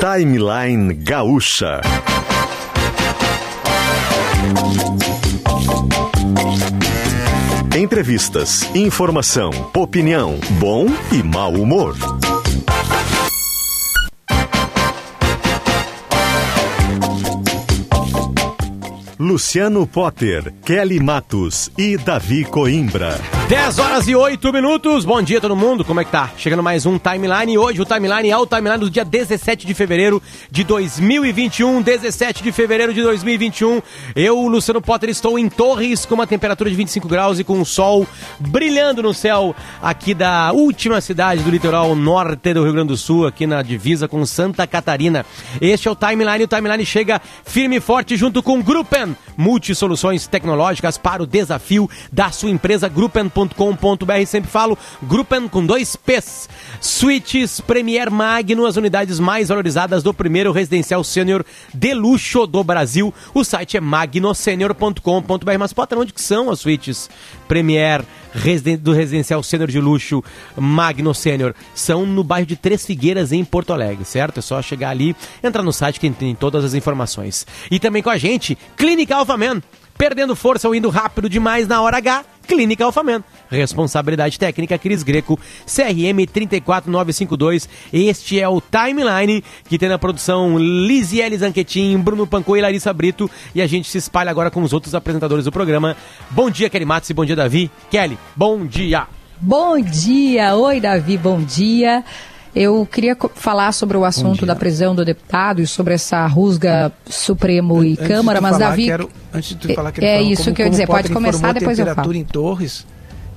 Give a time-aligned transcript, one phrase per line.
[0.00, 1.82] Timeline Gaúcha.
[7.76, 11.94] Entrevistas, informação, opinião, bom e mau humor.
[19.18, 23.39] Luciano Potter, Kelly Matos e Davi Coimbra.
[23.50, 25.04] 10 horas e 8 minutos.
[25.04, 25.84] Bom dia, todo mundo.
[25.84, 26.30] Como é que tá?
[26.36, 27.58] Chegando mais um timeline.
[27.58, 31.82] Hoje o timeline é o timeline do dia 17 de fevereiro de 2021.
[31.82, 33.82] 17 de fevereiro de 2021.
[34.14, 37.66] Eu, Luciano Potter, estou em Torres com uma temperatura de 25 graus e com o
[37.66, 38.06] sol
[38.38, 43.26] brilhando no céu aqui da última cidade do litoral norte do Rio Grande do Sul,
[43.26, 45.26] aqui na divisa com Santa Catarina.
[45.60, 46.44] Este é o timeline.
[46.44, 52.30] O timeline chega firme e forte junto com Gruppen multisoluções tecnológicas para o desafio da
[52.30, 52.88] sua empresa,
[53.40, 54.26] gruppen.com.br.
[54.26, 56.48] Sempre falo, Gruppen com dois P's.
[56.80, 63.12] Suítes Premier Magno, as unidades mais valorizadas do primeiro residencial sênior de luxo do Brasil.
[63.34, 65.58] O site é magnosenior.com.br.
[65.58, 67.08] Mas, Potter, onde que são as suítes
[67.48, 68.04] Premier
[68.80, 70.22] do residencial sênior de luxo
[70.56, 71.54] Magno Sênior?
[71.74, 74.38] São no bairro de Três Figueiras, em Porto Alegre, certo?
[74.38, 77.46] É só chegar ali, entrar no site que tem todas as informações.
[77.70, 79.60] E também com a gente, Clínica Alphaman.
[80.00, 83.22] Perdendo força ou indo rápido demais na hora H, Clínica Alphaman.
[83.50, 87.68] Responsabilidade técnica Cris Greco, CRM 34952.
[87.92, 93.30] Este é o Timeline, que tem na produção Lisiele Zanquetin, Bruno Pancô e Larissa Brito.
[93.54, 95.94] E a gente se espalha agora com os outros apresentadores do programa.
[96.30, 97.70] Bom dia, Kelly Matos e bom dia, Davi.
[97.90, 99.06] Kelly, bom dia.
[99.38, 102.02] Bom dia, oi Davi, bom dia.
[102.54, 107.84] Eu queria falar sobre o assunto da prisão do deputado e sobre essa rusga Supremo
[107.84, 108.84] e antes Câmara, mas falar, Davi.
[108.86, 110.86] Quero, antes de tu falar, quero é falar isso como, que eu ia dizer.
[110.86, 111.94] Pode começar, a depois eu falo.
[111.94, 112.86] temperatura em Torres,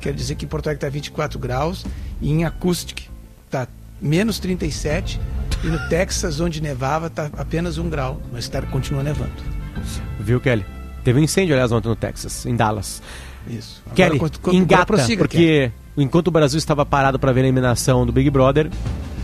[0.01, 1.85] quer dizer que em Porto Alegre está 24 graus,
[2.21, 3.03] e em Acoustic
[3.45, 3.67] está
[4.01, 5.21] menos 37,
[5.63, 9.31] e no Texas, onde nevava, está apenas 1 grau, mas tá, continua nevando.
[10.19, 10.65] Viu, Kelly?
[11.03, 13.01] Teve um incêndio, aliás, ontem no Texas, em Dallas.
[13.47, 13.81] Isso.
[13.85, 18.05] Agora, Kelly, quando- engata, prossiga, porque enquanto o Brasil estava parado para ver a eliminação
[18.05, 18.69] do Big Brother,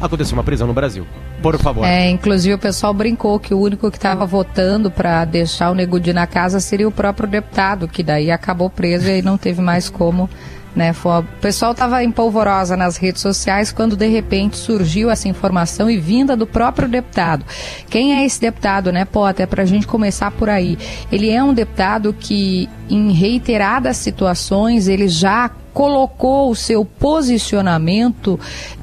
[0.02, 1.06] aconteceu uma prisão no Brasil.
[1.42, 1.86] Por favor.
[1.86, 6.12] É, inclusive o pessoal brincou que o único que estava votando para deixar o Negudi
[6.12, 9.90] na casa seria o próprio deputado, que daí acabou preso e aí não teve mais
[9.90, 10.30] como.
[10.76, 15.28] Né, foi, o pessoal estava em polvorosa nas redes sociais quando de repente surgiu essa
[15.28, 17.44] informação e vinda do próprio deputado.
[17.90, 19.48] Quem é esse deputado, né, Potter?
[19.48, 20.78] Para a gente começar por aí.
[21.12, 28.38] Ele é um deputado que, em reiteradas situações, ele já colocou o seu posicionamento,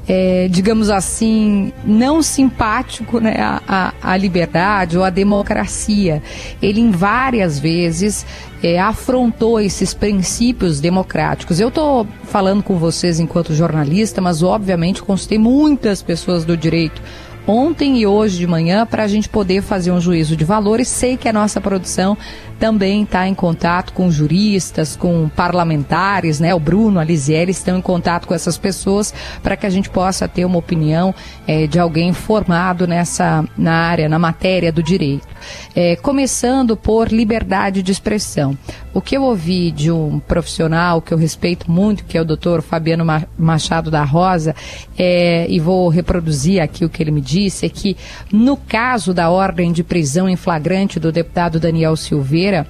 [0.09, 3.35] eh, digamos assim, não simpático né,
[3.67, 6.23] à, à- liberdade ou à democracia.
[6.59, 8.25] Ele, em várias vezes,
[8.63, 11.59] eh, afrontou esses princípios democráticos.
[11.59, 16.99] Eu estou falando com vocês enquanto jornalista, mas, obviamente, consultei muitas pessoas do direito
[17.47, 20.87] ontem e hoje de manhã para a gente poder fazer um juízo de valores.
[20.89, 22.17] Sei que a nossa produção
[22.59, 26.53] também está em contato com juristas, com parlamentares, né?
[26.53, 30.27] O Bruno, a Lisiele estão em contato com essas pessoas para que a gente possa
[30.27, 31.15] ter uma opinião
[31.47, 35.36] eh, de alguém formado nessa na área, na matéria do direito.
[35.75, 38.57] Eh, começando por liberdade de expressão.
[38.93, 42.61] O que eu ouvi de um profissional que eu respeito muito, que é o doutor
[42.61, 44.55] Fabiano Ma- Machado da Rosa,
[44.97, 47.95] é, e vou reproduzir aqui o que ele me disse, é que
[48.31, 52.65] no caso da ordem de prisão em flagrante do deputado Daniel Silveira,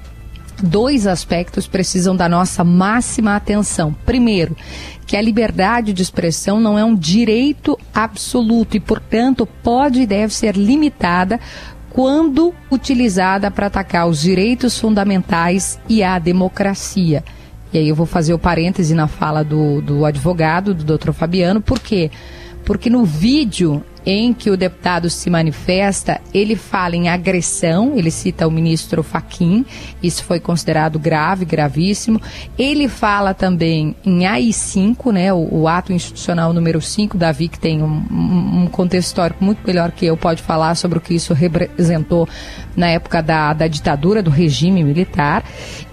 [0.61, 3.95] dois aspectos precisam da nossa máxima atenção.
[4.05, 4.55] Primeiro,
[5.05, 10.33] que a liberdade de expressão não é um direito absoluto e, portanto, pode e deve
[10.33, 11.39] ser limitada
[11.97, 17.23] quando utilizada para atacar os direitos fundamentais e a democracia.
[17.73, 21.59] E aí eu vou fazer o parêntese na fala do, do advogado, do doutor Fabiano,
[21.59, 22.11] por quê?
[22.63, 28.47] Porque no vídeo em que o deputado se manifesta, ele fala em agressão, ele cita
[28.47, 29.65] o ministro Faquim,
[30.01, 32.21] isso foi considerado grave, gravíssimo.
[32.57, 37.83] Ele fala também em AI5, né, o, o ato institucional número 5, Davi, que tem
[37.83, 42.29] um, um, contexto histórico muito melhor que eu, pode falar sobre o que isso representou
[42.77, 45.43] na época da, da ditadura, do regime militar.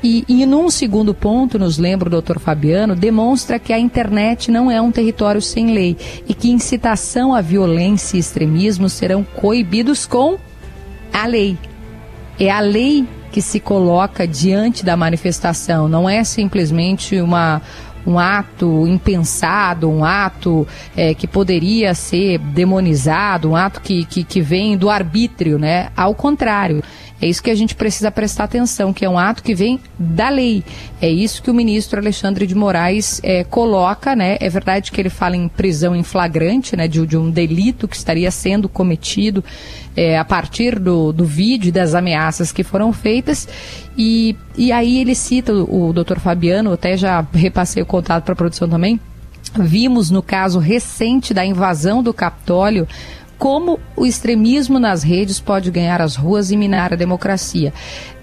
[0.03, 4.71] E, e num segundo ponto, nos lembra o doutor Fabiano, demonstra que a internet não
[4.71, 5.97] é um território sem lei
[6.29, 10.37] e que incitação à violência e extremismo serão coibidos com
[11.11, 11.57] a lei.
[12.39, 17.61] É a lei que se coloca diante da manifestação, não é simplesmente uma,
[18.07, 20.67] um ato impensado, um ato
[20.97, 25.89] é, que poderia ser demonizado, um ato que, que, que vem do arbítrio, né?
[25.97, 26.83] Ao contrário,
[27.25, 30.29] É isso que a gente precisa prestar atenção, que é um ato que vem da
[30.29, 30.63] lei.
[31.01, 34.37] É isso que o ministro Alexandre de Moraes é, coloca, né?
[34.41, 36.87] É verdade que ele fala em prisão em flagrante, né?
[36.87, 39.43] De, de um delito que estaria sendo cometido
[39.97, 43.49] é, a partir do, do vídeo das ameaças que foram feitas.
[43.97, 48.35] E, e aí ele cita o, o doutor Fabiano, até já repassei o contato para
[48.35, 49.01] a produção também.
[49.59, 52.87] Vimos no caso recente da invasão do Capitólio
[53.45, 57.75] como o extremismo nas redes pode ganhar as ruas e minar a democracia.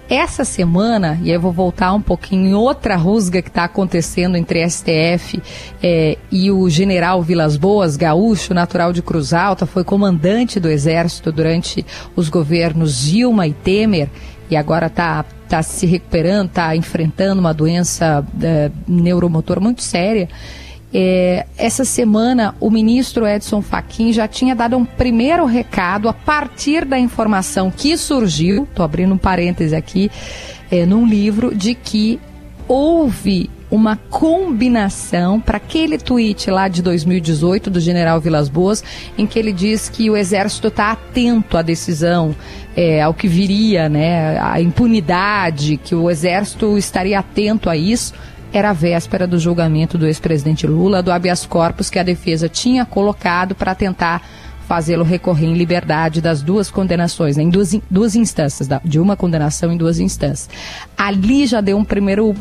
[0.10, 4.68] Essa semana, e eu vou voltar um pouquinho em outra rusga que está acontecendo entre
[4.68, 5.40] STF
[5.84, 11.32] é, e o general Vilas Boas, gaúcho, natural de Cruz Alta, foi comandante do Exército
[11.32, 11.86] durante
[12.16, 14.10] os governos Dilma e Temer
[14.50, 20.28] e agora está tá se recuperando, está enfrentando uma doença é, neuromotor muito séria.
[20.94, 26.84] É, essa semana, o ministro Edson Fachin já tinha dado um primeiro recado a partir
[26.84, 30.12] da informação que surgiu, estou abrindo um parêntese aqui,
[30.70, 32.20] é, num livro, de que
[32.68, 38.84] houve uma combinação para aquele tweet lá de 2018 do general Vilas Boas,
[39.18, 42.36] em que ele diz que o exército está atento à decisão,
[42.76, 48.14] é, ao que viria, né, a impunidade, que o exército estaria atento a isso
[48.54, 52.86] era a véspera do julgamento do ex-presidente Lula, do habeas corpus que a defesa tinha
[52.86, 54.22] colocado para tentar
[54.68, 59.72] fazê-lo recorrer em liberdade das duas condenações, né, em duas, duas instâncias, de uma condenação
[59.72, 60.50] em duas instâncias.
[60.98, 62.34] Ali já deu um primeiro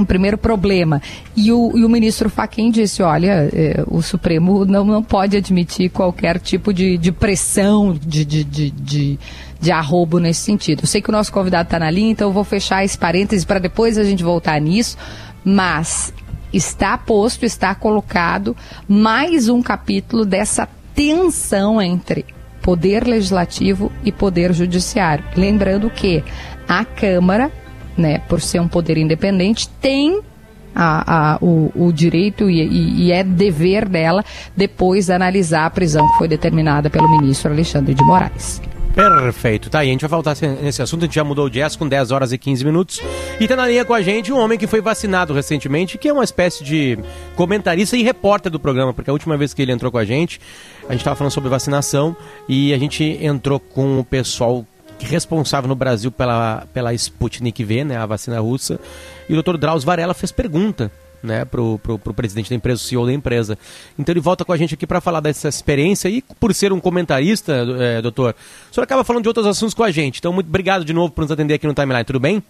[0.00, 1.02] um primeiro problema.
[1.36, 5.90] E o, e o ministro Fachin disse, olha, eh, o Supremo não, não pode admitir
[5.90, 9.18] qualquer tipo de, de pressão, de, de, de, de,
[9.60, 10.82] de arrobo nesse sentido.
[10.82, 13.44] Eu sei que o nosso convidado está na linha, então eu vou fechar esse parêntese
[13.44, 14.96] para depois a gente voltar nisso
[15.44, 16.12] mas
[16.52, 18.56] está posto, está colocado
[18.86, 22.24] mais um capítulo dessa tensão entre
[22.60, 25.24] poder legislativo e poder judiciário.
[25.36, 26.22] Lembrando que
[26.68, 27.50] a Câmara,
[27.96, 30.20] né, por ser um poder independente, tem
[30.74, 34.24] a, a, o, o, direito e, e, e, é dever dela
[34.56, 38.62] depois analisar a prisão que foi determinada pelo ministro Alexandre de Moraes.
[38.94, 39.70] Perfeito.
[39.70, 41.02] Tá aí, a gente vai voltar nesse assunto.
[41.02, 43.00] A gente já mudou o jazz com 10 horas e 15 minutos.
[43.40, 46.12] E tá na linha com a gente um homem que foi vacinado recentemente, que é
[46.12, 46.98] uma espécie de
[47.34, 50.40] comentarista e repórter do programa, porque a última vez que ele entrou com a gente,
[50.88, 52.14] a gente estava falando sobre vacinação
[52.48, 54.66] e a gente entrou com o pessoal
[55.00, 58.78] responsável no Brasil pela, pela Sputnik V, né, a vacina russa.
[59.28, 59.56] E o Dr.
[59.56, 60.92] Drauzio Varela fez pergunta
[61.22, 63.58] né, pro, pro, pro presidente da empresa, o CEO da empresa.
[63.98, 66.80] Então ele volta com a gente aqui para falar dessa experiência e por ser um
[66.80, 68.34] comentarista, é, doutor,
[68.70, 70.18] o senhor acaba falando de outros assuntos com a gente.
[70.18, 72.42] Então muito obrigado de novo por nos atender aqui no Timeline, tudo bem?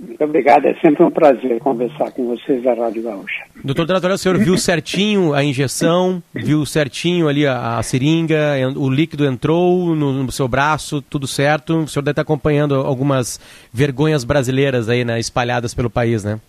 [0.00, 3.44] Muito obrigado, é sempre um prazer conversar com vocês da Rádio Gaúcha.
[3.62, 8.88] Doutor Dratorel, o senhor viu certinho a injeção, viu certinho ali a, a seringa, o
[8.88, 11.80] líquido entrou no, no, seu braço, tudo certo.
[11.80, 13.38] O senhor deve estar acompanhando algumas
[13.70, 16.40] vergonhas brasileiras aí, né, espalhadas pelo país, né?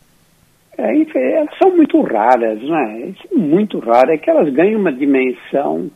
[0.77, 3.13] É, elas são muito raras, né?
[3.31, 5.89] É muito raro, é que elas ganham uma dimensão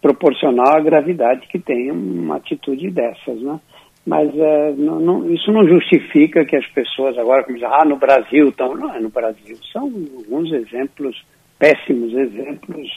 [0.00, 3.60] proporcional à gravidade que tem uma atitude dessas, né?
[4.06, 8.48] Mas é, não, não, isso não justifica que as pessoas agora dizem, ah, no Brasil
[8.48, 8.74] estão.
[8.76, 9.58] Não é no Brasil.
[9.72, 11.24] São alguns exemplos,
[11.58, 12.88] péssimos exemplos,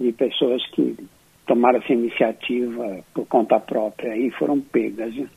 [0.00, 0.96] de pessoas que
[1.46, 5.14] tomaram essa iniciativa por conta própria e foram pegas.
[5.14, 5.28] Né?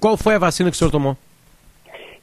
[0.00, 1.16] Qual foi a vacina que o senhor tomou?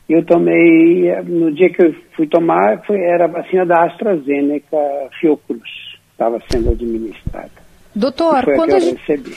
[0.09, 4.77] Eu tomei, no dia que eu fui tomar, foi, era a vacina da AstraZeneca
[5.19, 5.61] Fiocruz,
[6.11, 7.51] estava sendo administrada.
[7.95, 8.99] Doutor, quando a, a gente...
[8.99, 9.35] recebi.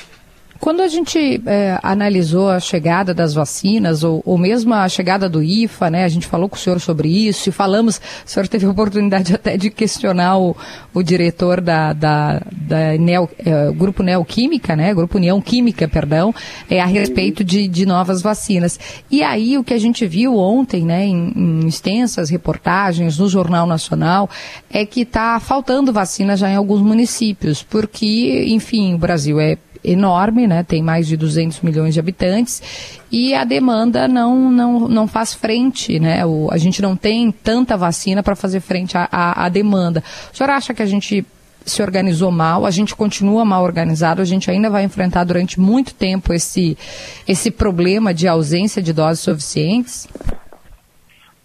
[0.61, 5.43] Quando a gente é, analisou a chegada das vacinas, ou, ou, mesmo a chegada do
[5.43, 8.67] IFA, né, a gente falou com o senhor sobre isso e falamos, o senhor teve
[8.67, 10.56] a oportunidade até de questionar o,
[10.94, 16.34] o diretor da, da, da Neo, é, Grupo Neoquímica, né, Grupo União Química, perdão,
[16.70, 18.79] é, a respeito de, de novas vacinas.
[19.10, 23.67] E aí o que a gente viu ontem, né, em, em extensas reportagens no Jornal
[23.67, 24.29] Nacional,
[24.70, 30.45] é que está faltando vacina já em alguns municípios, porque, enfim, o Brasil é enorme,
[30.46, 30.62] né?
[30.62, 35.98] Tem mais de 200 milhões de habitantes e a demanda não, não, não faz frente,
[35.98, 36.24] né?
[36.24, 40.03] O, a gente não tem tanta vacina para fazer frente à demanda.
[40.32, 41.24] O senhor acha que a gente
[41.67, 45.94] se organizou mal, a gente continua mal organizado, a gente ainda vai enfrentar durante muito
[45.94, 46.79] tempo esse,
[47.26, 50.08] esse problema de ausência de doses suficientes?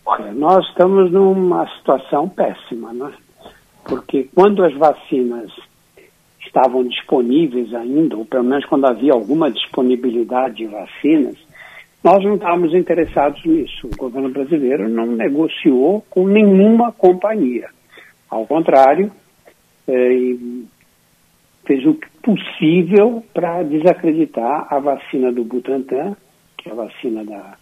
[0.05, 3.12] Olha, nós estamos numa situação péssima, né?
[3.84, 5.51] Porque quando as vacinas
[6.51, 11.38] estavam disponíveis ainda, ou pelo menos quando havia alguma disponibilidade de vacinas,
[12.03, 13.88] nós não estávamos interessados nisso.
[13.88, 17.70] O governo brasileiro não negociou com nenhuma companhia.
[18.29, 19.12] Ao contrário,
[19.88, 20.10] é,
[21.65, 26.15] fez o possível para desacreditar a vacina do Butantan,
[26.58, 27.55] que é a vacina da,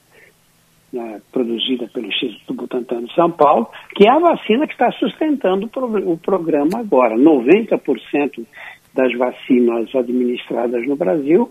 [0.94, 5.66] da, produzida pelo Instituto Butantan de São Paulo, que é a vacina que está sustentando
[5.66, 7.16] o, pro, o programa agora.
[7.16, 8.46] 90%
[8.94, 11.50] das vacinas administradas no Brasil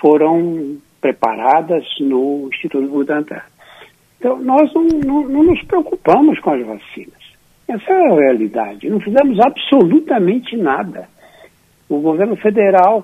[0.00, 3.42] foram preparadas no Instituto Butantan.
[4.18, 7.28] Então, nós não, não, não nos preocupamos com as vacinas.
[7.68, 8.88] Essa é a realidade.
[8.88, 11.08] Não fizemos absolutamente nada.
[11.88, 13.02] O governo federal,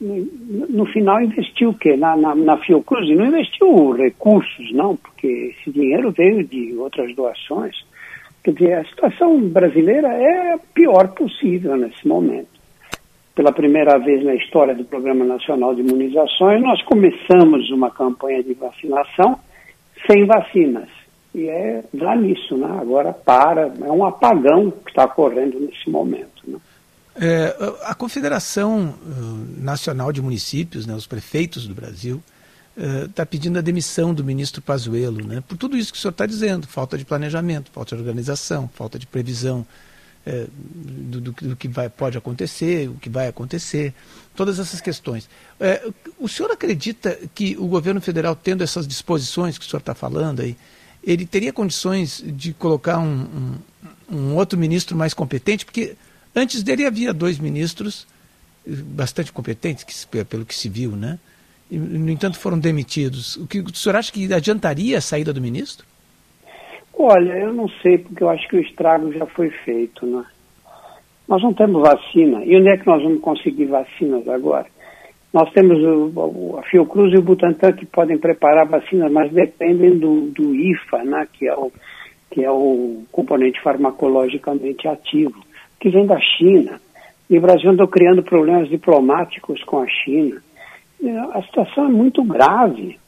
[0.00, 1.96] no final, investiu o quê?
[1.96, 3.08] Na, na, na Fiocruz?
[3.14, 7.76] Não investiu recursos, não, porque esse dinheiro veio de outras doações.
[8.42, 12.53] Quer dizer, a situação brasileira é a pior possível nesse momento.
[13.34, 18.54] Pela primeira vez na história do Programa Nacional de Imunizações, nós começamos uma campanha de
[18.54, 19.38] vacinação
[20.08, 20.88] sem vacinas.
[21.34, 22.78] E é lá nisso, né?
[22.80, 26.42] Agora para, é um apagão que está ocorrendo nesse momento.
[26.46, 26.58] Né?
[27.16, 32.22] É, a Confederação uh, Nacional de Municípios, né, os prefeitos do Brasil,
[32.76, 36.10] está uh, pedindo a demissão do ministro Pazuello, né, por tudo isso que o senhor
[36.10, 39.64] está dizendo, falta de planejamento, falta de organização, falta de previsão
[40.26, 43.92] é, do, do, do, que vai, pode acontecer, o que vai acontecer,
[44.34, 45.28] todas essas questões.
[45.60, 45.86] É,
[46.18, 50.40] o senhor acredita que o governo federal, tendo essas disposições que o senhor está falando
[50.40, 50.56] aí,
[51.02, 53.58] ele teria condições de colocar um,
[54.10, 55.96] um, um, outro ministro mais competente, porque
[56.34, 58.06] antes dele havia dois ministros
[58.66, 61.18] eh, bastante competentes, que, pelo que se viu, né?
[61.70, 63.36] E, no entanto, foram demitidos.
[63.36, 65.86] O que o senhor acha que adiantaria a saída do ministro?
[66.96, 70.24] Olha, eu não sei, porque eu acho que o estrago já foi feito, né?
[71.28, 72.44] Nós não temos vacina.
[72.44, 74.66] E onde é que nós vamos conseguir vacinas agora?
[75.32, 80.30] Nós temos o, a Fiocruz e o Butantan que podem preparar vacinas, mas dependem do,
[80.30, 81.72] do IFA, né, que, é o,
[82.30, 85.44] que é o componente farmacologicamente ativo,
[85.80, 86.80] que vem da China.
[87.28, 90.40] E o Brasil andou criando problemas diplomáticos com a China.
[91.32, 92.98] A situação é muito grave.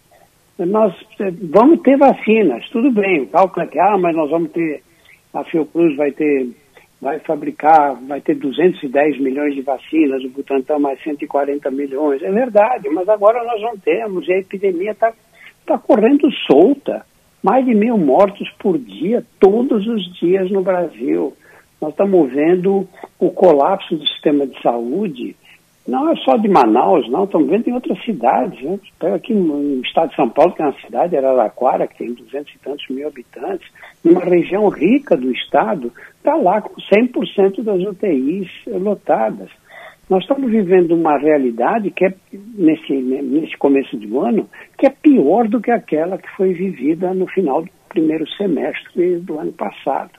[0.59, 3.23] Nós eh, vamos ter vacinas, tudo bem.
[3.23, 4.83] O cálculo é que, ah, mas nós vamos ter,
[5.35, 6.49] a Fiocruz vai ter
[7.01, 12.23] vai fabricar, vai ter 210 milhões de vacinas, o Butantan mais 140 milhões.
[12.23, 15.13] É verdade, mas agora nós não temos e a epidemia está
[15.67, 17.05] tá correndo solta.
[17.43, 21.37] Mais de mil mortos por dia, todos os dias no Brasil.
[21.81, 22.89] Nós estamos vendo
[23.21, 25.37] o colapso do sistema de saúde
[25.87, 28.61] não é só de Manaus, não, estamos vendo em outras cidades.
[28.63, 28.79] Né?
[28.99, 32.53] Pega aqui no estado de São Paulo, que é uma cidade, Araraquara, que tem duzentos
[32.55, 33.69] e tantos mil habitantes,
[34.03, 39.51] numa região rica do estado, está lá com 100% das UTIs lotadas.
[40.11, 45.49] Nós estamos vivendo uma realidade que é, nesse, nesse começo do ano, que é pior
[45.49, 50.13] do que aquela que foi vivida no final do primeiro semestre do ano passado.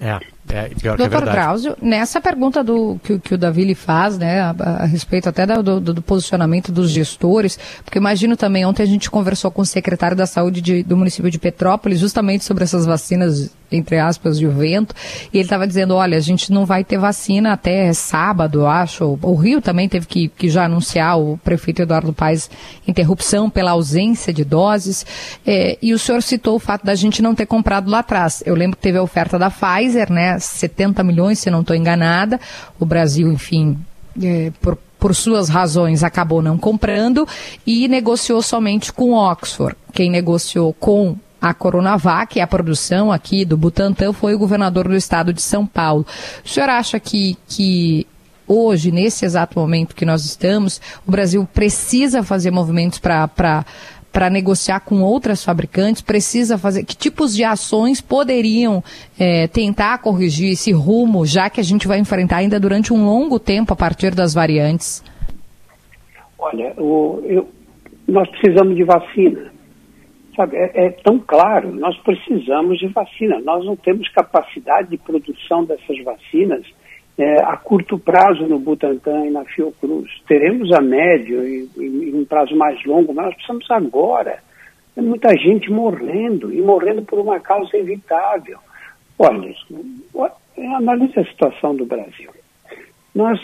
[0.00, 3.74] É, é pior Doutor que é Drauzio, nessa pergunta do, que, que o Davi lhe
[3.74, 8.64] faz, né, a, a respeito até do, do, do, posicionamento dos gestores, porque imagino também,
[8.64, 12.44] ontem a gente conversou com o secretário da Saúde de, do município de Petrópolis, justamente
[12.44, 14.94] sobre essas vacinas, entre aspas, de vento,
[15.32, 19.34] e ele estava dizendo, olha, a gente não vai ter vacina até sábado, acho, o
[19.34, 22.48] Rio também teve que, que já anunciar, o prefeito Eduardo Paes,
[22.86, 25.04] interrupção pela ausência de doses,
[25.44, 28.42] é, e o senhor citou o fato da gente não ter comprado lá atrás.
[28.46, 32.40] Eu lembro que teve a oferta da Pfizer, né, 70 milhões, se não estou enganada.
[32.78, 33.78] O Brasil, enfim,
[34.22, 37.26] é, por, por suas razões, acabou não comprando
[37.66, 39.76] e negociou somente com Oxford.
[39.92, 45.32] Quem negociou com a Coronavac, a produção aqui do Butantan, foi o governador do estado
[45.32, 46.06] de São Paulo.
[46.44, 48.06] O senhor acha que, que
[48.46, 53.64] hoje, nesse exato momento que nós estamos, o Brasil precisa fazer movimentos para
[54.16, 56.86] para negociar com outras fabricantes, precisa fazer.
[56.86, 58.82] Que tipos de ações poderiam
[59.20, 63.38] é, tentar corrigir esse rumo, já que a gente vai enfrentar ainda durante um longo
[63.38, 65.04] tempo a partir das variantes?
[66.38, 67.46] Olha, o, eu,
[68.08, 69.52] nós precisamos de vacina.
[70.34, 73.38] Sabe, é, é, tão claro, nós precisamos de vacina.
[73.40, 76.64] Nós não temos capacidade de produção dessas vacinas
[77.18, 80.10] é, a curto prazo no Butantan e na Fiocruz.
[80.26, 84.38] Teremos a médio e, e, um prazo mais longo, mas nós precisamos agora.
[84.94, 88.58] Tem muita gente morrendo e morrendo por uma causa evitável.
[89.18, 89.54] Olha,
[90.76, 92.30] analise a situação do Brasil.
[93.14, 93.40] Nós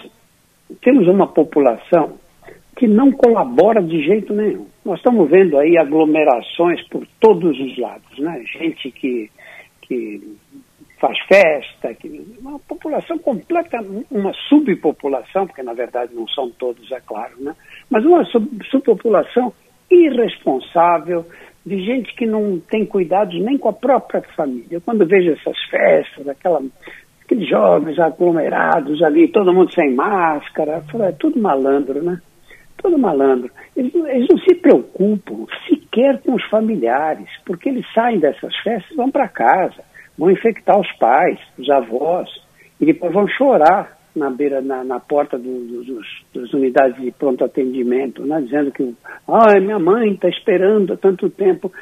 [0.82, 2.18] temos uma população
[2.76, 4.66] que não colabora de jeito nenhum.
[4.84, 8.42] Nós estamos vendo aí aglomerações por todos os lados, né?
[8.58, 9.30] Gente que,
[9.82, 10.36] que
[11.02, 13.78] faz festa, que, uma população completa,
[14.08, 17.56] uma subpopulação, porque na verdade não são todos, é claro, né?
[17.90, 19.52] mas uma sub, subpopulação
[19.90, 21.26] irresponsável,
[21.66, 24.80] de gente que não tem cuidados nem com a própria família.
[24.80, 26.60] Quando vejo essas festas, aquela,
[27.24, 32.20] aqueles jovens aglomerados ali, todo mundo sem máscara, é tudo malandro, né?
[32.78, 33.50] Tudo malandro.
[33.76, 38.96] Eles, eles não se preocupam sequer com os familiares, porque eles saem dessas festas e
[38.96, 39.84] vão para casa,
[40.18, 42.28] vão infectar os pais, os avós,
[42.80, 46.00] e depois vão chorar na beira, na, na porta do, do,
[46.34, 48.94] dos, unidades de pronto atendimento, né, dizendo que,
[49.26, 51.72] ah, minha mãe está esperando há tanto tempo.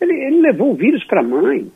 [0.00, 1.70] Ele, ele levou o vírus para a mãe.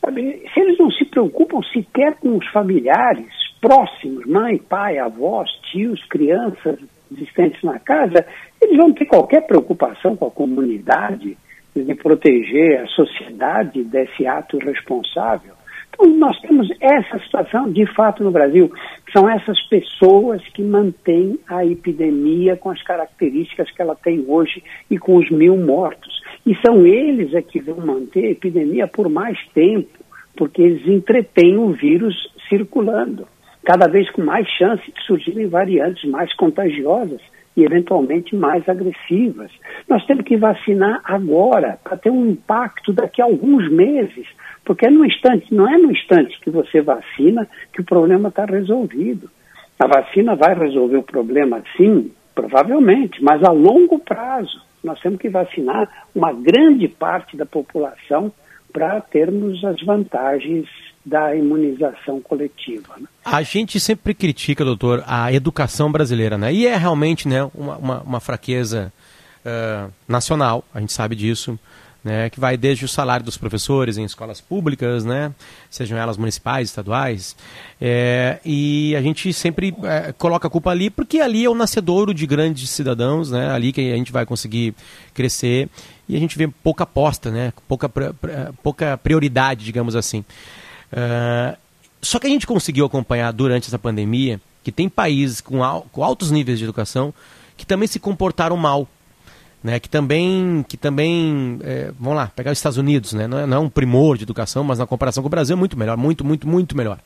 [0.00, 0.42] Sabe?
[0.54, 3.26] Se eles não se preocupam sequer com os familiares
[3.60, 6.78] próximos, mãe, pai, avós, tios, crianças
[7.10, 8.24] existentes na casa,
[8.62, 11.36] eles vão ter qualquer preocupação com a comunidade
[11.84, 15.58] de proteger a sociedade desse ato irresponsável.
[15.90, 18.70] Então, nós temos essa situação de fato no Brasil.
[19.12, 24.96] São essas pessoas que mantêm a epidemia com as características que ela tem hoje e
[24.96, 26.22] com os mil mortos.
[26.46, 29.98] E são eles é que vão manter a epidemia por mais tempo,
[30.36, 32.14] porque eles entretêm o vírus
[32.48, 33.26] circulando,
[33.64, 37.20] cada vez com mais chance de surgirem variantes mais contagiosas
[37.58, 39.50] e eventualmente mais agressivas.
[39.88, 44.28] Nós temos que vacinar agora para ter um impacto daqui a alguns meses,
[44.64, 48.44] porque é no instante, não é no instante que você vacina que o problema está
[48.44, 49.28] resolvido.
[49.76, 54.62] A vacina vai resolver o problema, sim, provavelmente, mas a longo prazo.
[54.84, 58.32] Nós temos que vacinar uma grande parte da população
[58.72, 60.68] para termos as vantagens
[61.04, 62.94] da imunização coletiva.
[62.98, 63.06] Né?
[63.24, 66.52] A gente sempre critica, doutor, a educação brasileira, né?
[66.52, 68.92] E é realmente né, uma, uma, uma fraqueza
[69.44, 71.58] uh, nacional, a gente sabe disso.
[72.04, 75.34] Né, que vai desde o salário dos professores em escolas públicas, né,
[75.68, 77.36] sejam elas municipais, estaduais,
[77.80, 82.14] é, e a gente sempre é, coloca a culpa ali, porque ali é o nascedouro
[82.14, 84.76] de grandes cidadãos, né, ali que a gente vai conseguir
[85.12, 85.68] crescer,
[86.08, 87.90] e a gente vê pouca aposta, né, pouca,
[88.62, 90.24] pouca prioridade, digamos assim.
[90.92, 91.56] Uh,
[92.00, 96.04] só que a gente conseguiu acompanhar durante essa pandemia que tem países com, al com
[96.04, 97.12] altos níveis de educação
[97.56, 98.88] que também se comportaram mal.
[99.60, 103.44] Né, que também, que também é, vamos lá, pegar os Estados Unidos, né, não, é,
[103.44, 105.96] não é um primor de educação, mas na comparação com o Brasil é muito melhor,
[105.96, 107.00] muito, muito, muito melhor.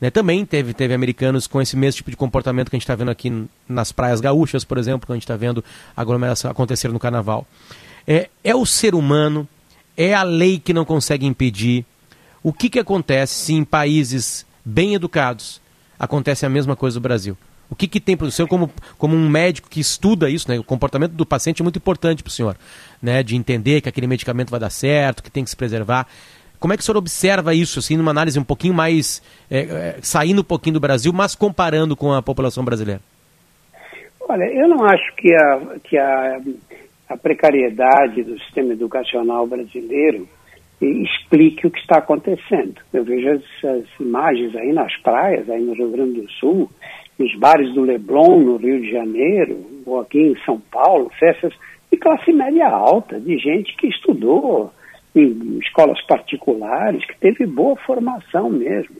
[0.00, 2.94] Né, também teve, teve americanos com esse mesmo tipo de comportamento que a gente está
[2.94, 5.62] vendo aqui nas praias gaúchas, por exemplo, que a gente está vendo
[5.94, 7.46] aglomeração acontecer no carnaval.
[8.06, 9.46] É, é o ser humano,
[9.94, 11.84] é a lei que não consegue impedir,
[12.44, 15.62] o que, que acontece se em países bem educados
[15.98, 17.38] acontece a mesma coisa no Brasil?
[17.70, 20.58] O que, que tem para o senhor, como, como um médico que estuda isso, né?
[20.58, 22.54] o comportamento do paciente é muito importante para o senhor,
[23.02, 23.22] né?
[23.22, 26.06] de entender que aquele medicamento vai dar certo, que tem que se preservar.
[26.60, 29.98] Como é que o senhor observa isso, assim, numa análise um pouquinho mais, é, é,
[30.02, 33.00] saindo um pouquinho do Brasil, mas comparando com a população brasileira?
[34.28, 36.40] Olha, eu não acho que a, que a,
[37.08, 40.28] a precariedade do sistema educacional brasileiro
[40.80, 42.74] explique o que está acontecendo.
[42.92, 46.70] Eu vejo essas imagens aí nas praias, aí no Rio Grande do Sul,
[47.18, 51.52] nos bares do Leblon, no Rio de Janeiro, ou aqui em São Paulo, festas
[51.90, 54.72] de classe média alta, de gente que estudou
[55.14, 58.96] em escolas particulares, que teve boa formação mesmo.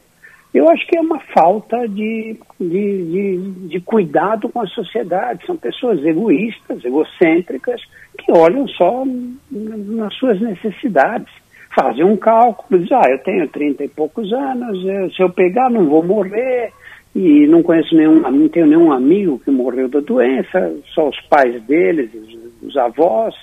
[0.53, 5.45] Eu acho que é uma falta de, de, de, de cuidado com a sociedade.
[5.45, 7.83] São pessoas egoístas, egocêntricas,
[8.17, 9.05] que olham só
[9.51, 11.29] nas suas necessidades
[11.75, 15.87] fazem um cálculo, dizem, ah, eu tenho 30 e poucos anos, se eu pegar não
[15.87, 16.73] vou morrer,
[17.15, 21.63] e não conheço nenhum, não tenho nenhum amigo que morreu da doença, só os pais
[21.65, 23.35] deles, os, os avós,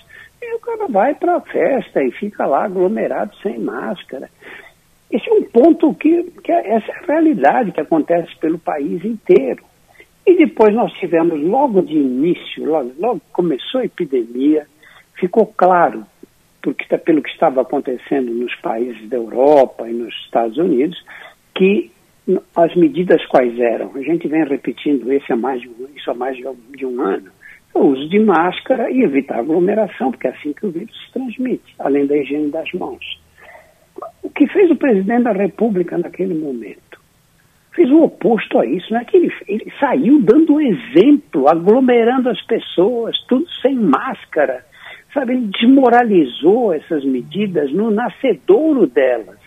[0.41, 4.29] e o cara vai para a festa e fica lá aglomerado sem máscara.
[5.09, 9.03] Esse é um ponto que, que é, essa é a realidade que acontece pelo país
[9.05, 9.63] inteiro.
[10.25, 14.65] E depois nós tivemos, logo de início, logo, logo começou a epidemia,
[15.15, 16.05] ficou claro
[16.61, 21.03] porque, pelo que estava acontecendo nos países da Europa e nos Estados Unidos,
[21.55, 21.91] que
[22.55, 23.91] as medidas quais eram?
[23.95, 27.31] A gente vem repetindo isso há mais de um, isso há mais de um ano.
[27.73, 31.73] O uso de máscara e evitar aglomeração, porque é assim que o vírus se transmite,
[31.79, 33.19] além da higiene das mãos.
[34.21, 36.99] O que fez o presidente da República naquele momento?
[37.73, 42.41] Fez o oposto a isso, não é que ele, ele saiu dando exemplo, aglomerando as
[42.45, 44.65] pessoas, tudo sem máscara
[45.13, 49.39] Sabe, ele desmoralizou essas medidas no nascedouro delas.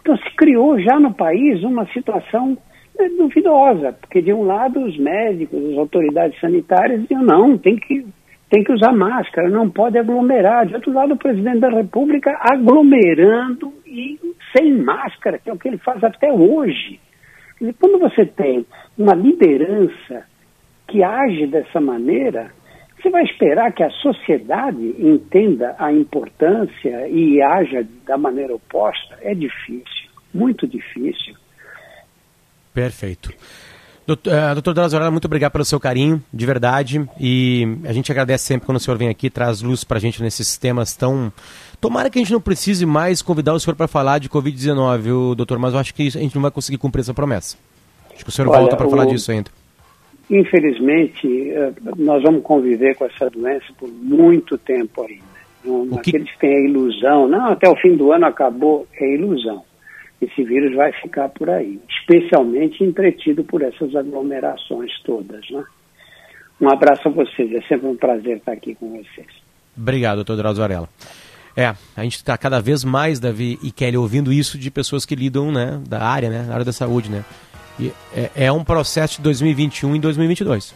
[0.00, 2.56] Então se criou já no país uma situação
[2.98, 8.06] né, duvidosa, porque de um lado os médicos, as autoridades sanitárias diziam não, tem que,
[8.48, 10.66] tem que usar máscara, não pode aglomerar.
[10.66, 14.18] De outro lado o presidente da República aglomerando e
[14.56, 16.98] sem máscara, que é o que ele faz até hoje.
[17.78, 18.64] Quando você tem
[18.96, 20.24] uma liderança
[20.86, 22.50] que age dessa maneira,
[23.00, 29.18] você vai esperar que a sociedade entenda a importância e haja da maneira oposta?
[29.22, 31.34] É difícil, muito difícil.
[32.74, 33.32] Perfeito.
[34.06, 37.06] Doutor, uh, doutor muito obrigado pelo seu carinho, de verdade.
[37.20, 40.22] E a gente agradece sempre quando o senhor vem aqui, traz luz para a gente
[40.22, 41.30] nesses temas tão.
[41.78, 45.58] Tomara que a gente não precise mais convidar o senhor para falar de Covid-19, doutor,
[45.58, 47.58] mas eu acho que a gente não vai conseguir cumprir essa promessa.
[48.14, 49.50] Acho que o senhor Olha, volta para falar disso ainda.
[50.30, 55.38] Infelizmente, eh, nós vamos conviver com essa doença por muito tempo ainda.
[55.64, 56.10] Não, que...
[56.10, 59.62] Aqueles que têm a ilusão, não, até o fim do ano acabou, é ilusão.
[60.20, 65.48] Esse vírus vai ficar por aí, especialmente entretido por essas aglomerações todas.
[65.50, 65.64] Né?
[66.60, 69.28] Um abraço a vocês, é sempre um prazer estar aqui com vocês.
[69.76, 70.88] Obrigado, doutor Drauzio Varela.
[71.56, 75.14] É, a gente está cada vez mais, Davi e Kelly, ouvindo isso de pessoas que
[75.14, 77.24] lidam né, da área, né, da área da saúde, né?
[77.78, 80.74] E é, é um processo de 2021 e 2022.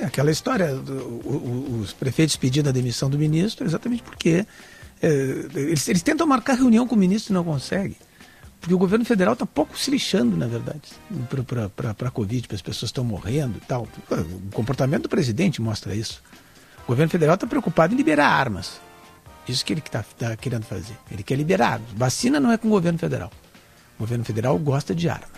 [0.00, 4.46] É aquela história, do, o, os prefeitos pedindo a demissão do ministro, exatamente porque
[5.02, 5.08] é,
[5.54, 7.96] eles, eles, tentam marcar reunião com o ministro e não conseguem.
[8.60, 10.80] Porque o governo federal está pouco se lixando, na verdade,
[11.76, 13.86] para a Covid, para as pessoas estão morrendo e tal.
[14.10, 16.22] O comportamento do presidente mostra isso.
[16.84, 18.80] O governo federal está preocupado em liberar armas.
[19.46, 20.96] Isso que ele está tá querendo fazer.
[21.10, 21.78] Ele quer liberar.
[21.94, 23.30] Vacina não é com o governo federal.
[23.96, 25.33] O governo federal gosta de arma.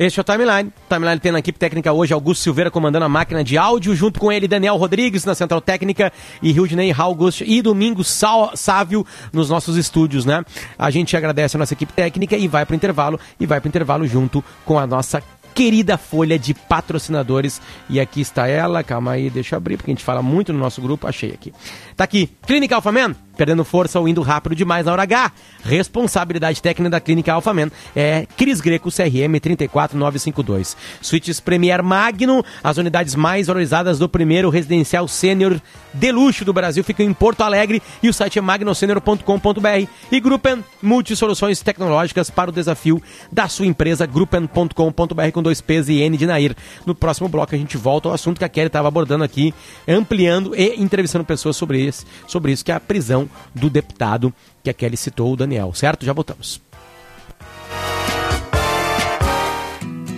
[0.00, 0.72] Este é o Timeline.
[0.88, 4.32] Timeline tem na equipe técnica hoje Augusto Silveira comandando a máquina de áudio, junto com
[4.32, 6.10] ele Daniel Rodrigues na central técnica
[6.40, 8.08] e Rildney August e Domingos
[8.54, 10.42] Sávio nos nossos estúdios, né?
[10.78, 13.66] A gente agradece a nossa equipe técnica e vai para o intervalo e vai para
[13.66, 15.22] o intervalo junto com a nossa
[15.54, 17.60] querida folha de patrocinadores.
[17.88, 20.58] E aqui está ela, calma aí, deixa eu abrir, porque a gente fala muito no
[20.58, 21.52] nosso grupo, achei aqui.
[21.96, 25.32] Tá aqui, Clínica Alphaman, perdendo força ou indo rápido demais na hora H.
[25.64, 30.76] Responsabilidade técnica da Clínica Alphaman é Cris Greco CRM 34952.
[31.00, 35.60] Suítes Premier Magno, as unidades mais valorizadas do primeiro residencial sênior
[35.92, 40.64] de luxo do Brasil ficam em Porto Alegre e o site é magnosenior.com.br e Gruppen
[40.82, 46.26] Multisoluções Tecnológicas para o desafio da sua empresa gruppen.com.br com dois P's e N de
[46.26, 46.54] Nair.
[46.86, 49.52] No próximo bloco a gente volta ao assunto que a Kelly estava abordando aqui,
[49.88, 54.70] ampliando e entrevistando pessoas sobre isso, sobre isso que é a prisão do deputado que
[54.70, 56.04] a Kelly citou, o Daniel, certo?
[56.04, 56.69] Já voltamos.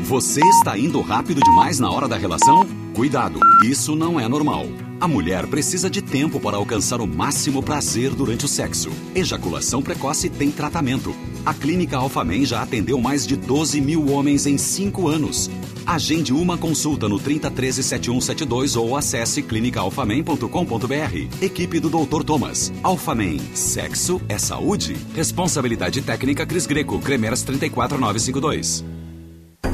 [0.02, 2.66] Você está indo rápido demais na hora da relação?
[2.92, 4.66] Cuidado, isso não é normal.
[5.00, 8.90] A mulher precisa de tempo para alcançar o máximo prazer durante o sexo.
[9.14, 11.14] Ejaculação precoce tem tratamento.
[11.46, 15.48] A Clínica Alfamen já atendeu mais de 12 mil homens em 5 anos.
[15.86, 21.40] Agende uma consulta no 3013 7172 ou acesse clinicaalfamen.com.br.
[21.40, 22.24] Equipe do Dr.
[22.24, 22.72] Thomas.
[22.82, 23.40] Alfamen.
[23.54, 24.96] Sexo é saúde.
[25.14, 26.98] Responsabilidade técnica Cris Greco.
[26.98, 29.01] Cremeras 34952.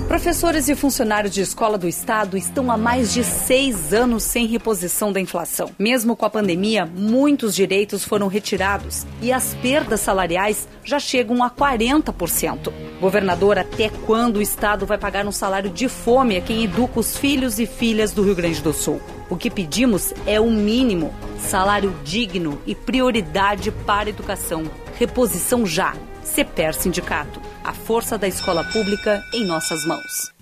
[0.08, 5.12] Professores e funcionários de escola do estado estão há mais de seis anos sem reposição
[5.12, 5.70] da inflação.
[5.78, 11.50] Mesmo com a pandemia, muitos direitos foram retirados e as perdas salariais já chegam a
[11.50, 12.72] 40%.
[13.00, 17.16] Governador, até quando o estado vai pagar um salário de fome a quem educa os
[17.16, 19.00] filhos e filhas do Rio Grande do Sul?
[19.30, 24.64] O que pedimos é o mínimo: salário digno e prioridade para a educação.
[24.98, 25.94] Reposição já.
[26.24, 30.32] CEPER Sindicato a força da escola pública em nossas mãos.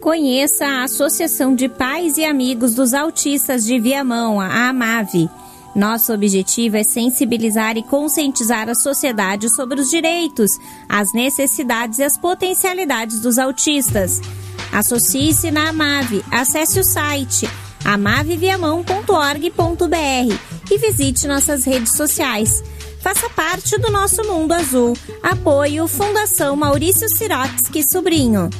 [0.00, 5.28] Conheça a Associação de Pais e Amigos dos Autistas de Viamão, a AMAVE.
[5.74, 10.48] Nosso objetivo é sensibilizar e conscientizar a sociedade sobre os direitos,
[10.88, 14.20] as necessidades e as potencialidades dos autistas.
[14.72, 17.50] Associe-se na AMAVE, acesse o site
[17.84, 22.62] amaveviamão.org.br e visite nossas redes sociais.
[23.06, 24.92] Faça parte do nosso mundo azul.
[25.22, 28.50] Apoio Fundação Maurício Sirotsky Sobrinho.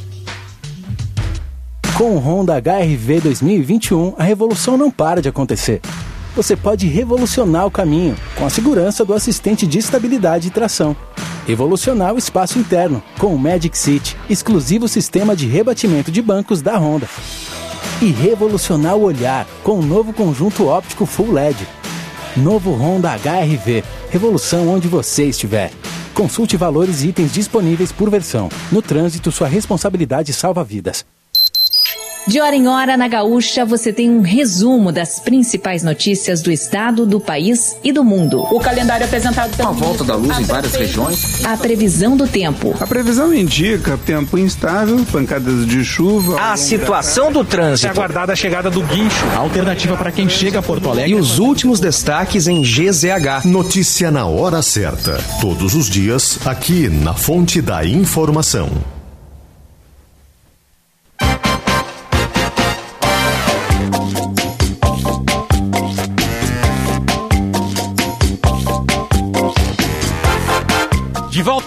[1.99, 5.81] Com o Honda HRV 2021, a revolução não para de acontecer.
[6.37, 10.97] Você pode revolucionar o caminho com a segurança do assistente de estabilidade e tração.
[11.45, 16.79] Revolucionar o espaço interno com o Magic City, exclusivo sistema de rebatimento de bancos da
[16.79, 17.09] Honda.
[18.01, 21.67] E revolucionar o olhar com o novo conjunto óptico Full LED.
[22.37, 25.71] Novo Honda HRV Revolução onde você estiver.
[26.15, 28.49] Consulte valores e itens disponíveis por versão.
[28.71, 31.05] No trânsito, sua responsabilidade salva vidas.
[32.27, 37.07] De hora em hora, na Gaúcha, você tem um resumo das principais notícias do estado,
[37.07, 38.43] do país e do mundo.
[38.53, 39.69] O calendário apresentado pelo.
[39.69, 41.45] A volta da luz em várias regiões.
[41.45, 42.75] A previsão do tempo.
[42.81, 46.41] A previsão indica tempo instável, pancadas de chuva.
[46.41, 47.87] A situação do trânsito.
[47.87, 49.25] É aguardada a chegada do guincho.
[49.33, 51.13] A alternativa para quem chega a Porto Alegre.
[51.13, 53.45] E os últimos destaques em GZH.
[53.45, 55.23] Notícia na hora certa.
[55.41, 58.96] Todos os dias, aqui na Fonte da Informação.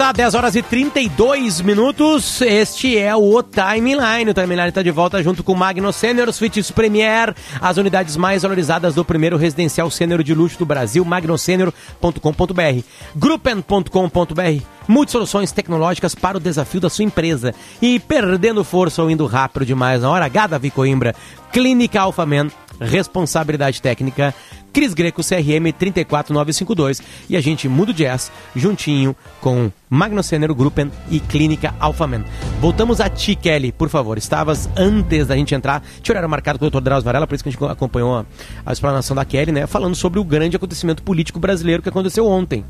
[0.10, 2.42] Volta lá, 10 horas e 32 minutos.
[2.42, 4.32] Este é o Timeline.
[4.32, 8.96] O Timeline está de volta junto com Magno Senior Suites Premier, as unidades mais valorizadas
[8.96, 12.84] do primeiro residencial sênior de luxo do Brasil, magnosenior.com.br,
[13.16, 17.54] gruppen.com.br, multisoluções tecnológicas para o desafio da sua empresa.
[17.82, 21.16] E perdendo força ou indo rápido demais na hora H, Davi Coimbra,
[21.52, 24.34] Clínica Alphaman, responsabilidade técnica,
[24.72, 30.92] Cris Greco CRM 34952 e a gente muda o jazz juntinho com Magno Sênero Gruppen
[31.10, 32.24] e Clínica Alphaman.
[32.60, 34.18] Voltamos a ti, Kelly, por favor.
[34.18, 36.82] Estavas antes da gente entrar, tinha horário marcado com o Dr.
[36.82, 38.26] Drauzio Varela, por isso que a gente acompanhou a,
[38.66, 42.64] a explanação da Kelly, né, falando sobre o grande acontecimento político brasileiro que aconteceu ontem,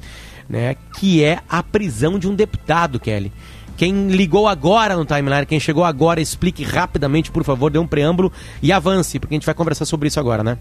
[0.47, 3.31] né, que é a prisão de um deputado, Kelly.
[3.79, 8.29] Quem ligou agora no timeline, quem chegou agora, explique rapidamente, por favor, dê um preâmbulo
[8.61, 10.57] e avance, porque a gente vai conversar sobre isso agora, né?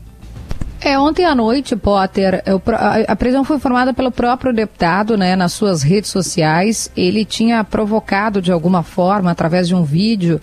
[0.80, 2.62] É, ontem à noite, Potter, eu,
[3.08, 6.90] a, prisão foi formada pelo próprio deputado, né, nas suas redes sociais.
[6.96, 10.40] Ele tinha provocado de alguma forma, através de um vídeo,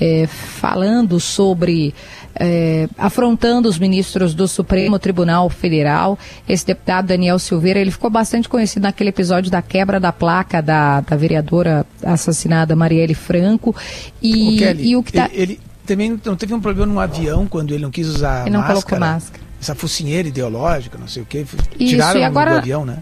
[0.00, 1.94] é, falando sobre
[2.38, 6.18] é, afrontando os ministros do Supremo Tribunal Federal.
[6.48, 11.00] Esse deputado Daniel Silveira, ele ficou bastante conhecido naquele episódio da quebra da placa da,
[11.00, 13.74] da vereadora assassinada Marielle Franco.
[14.20, 15.30] E, Kelly, e o que tá...
[15.32, 18.50] ele, ele também não teve um problema no avião quando ele não quis usar ele
[18.50, 18.80] não máscara.
[18.80, 19.45] colocou máscara.
[19.60, 22.52] Essa focinheira ideológica, não sei o que, Isso, tiraram e agora...
[22.52, 22.98] do avião, né?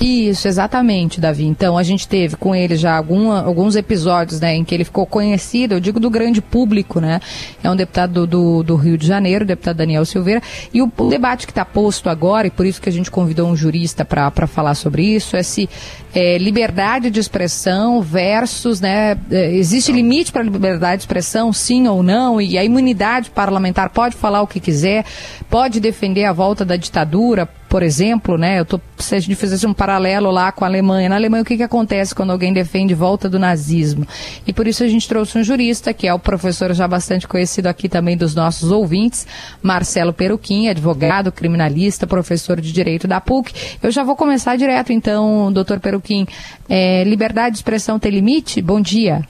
[0.00, 1.44] Isso, exatamente, Davi.
[1.44, 5.04] Então, a gente teve com ele já alguma, alguns episódios né, em que ele ficou
[5.04, 7.20] conhecido, eu digo do grande público, né?
[7.64, 10.40] É um deputado do, do, do Rio de Janeiro, deputado Daniel Silveira.
[10.72, 13.48] E o, o debate que está posto agora, e por isso que a gente convidou
[13.48, 15.68] um jurista para falar sobre isso, é se
[16.14, 19.18] é, liberdade de expressão versus, né?
[19.30, 22.40] É, existe limite para liberdade de expressão, sim ou não?
[22.40, 25.04] E a imunidade parlamentar pode falar o que quiser,
[25.50, 28.58] pode defender a volta da ditadura, por exemplo, né?
[28.58, 31.46] Eu tô, se a gente fizesse um paralelo lá com a Alemanha, na Alemanha o
[31.46, 34.06] que, que acontece quando alguém defende volta do nazismo?
[34.46, 37.66] E por isso a gente trouxe um jurista, que é o professor já bastante conhecido
[37.66, 39.26] aqui também dos nossos ouvintes,
[39.62, 43.78] Marcelo Peruquim, advogado, criminalista, professor de Direito da PUC.
[43.82, 46.26] Eu já vou começar direto então, doutor Peruquim.
[46.68, 48.62] É, liberdade de expressão tem limite?
[48.62, 49.22] Bom dia.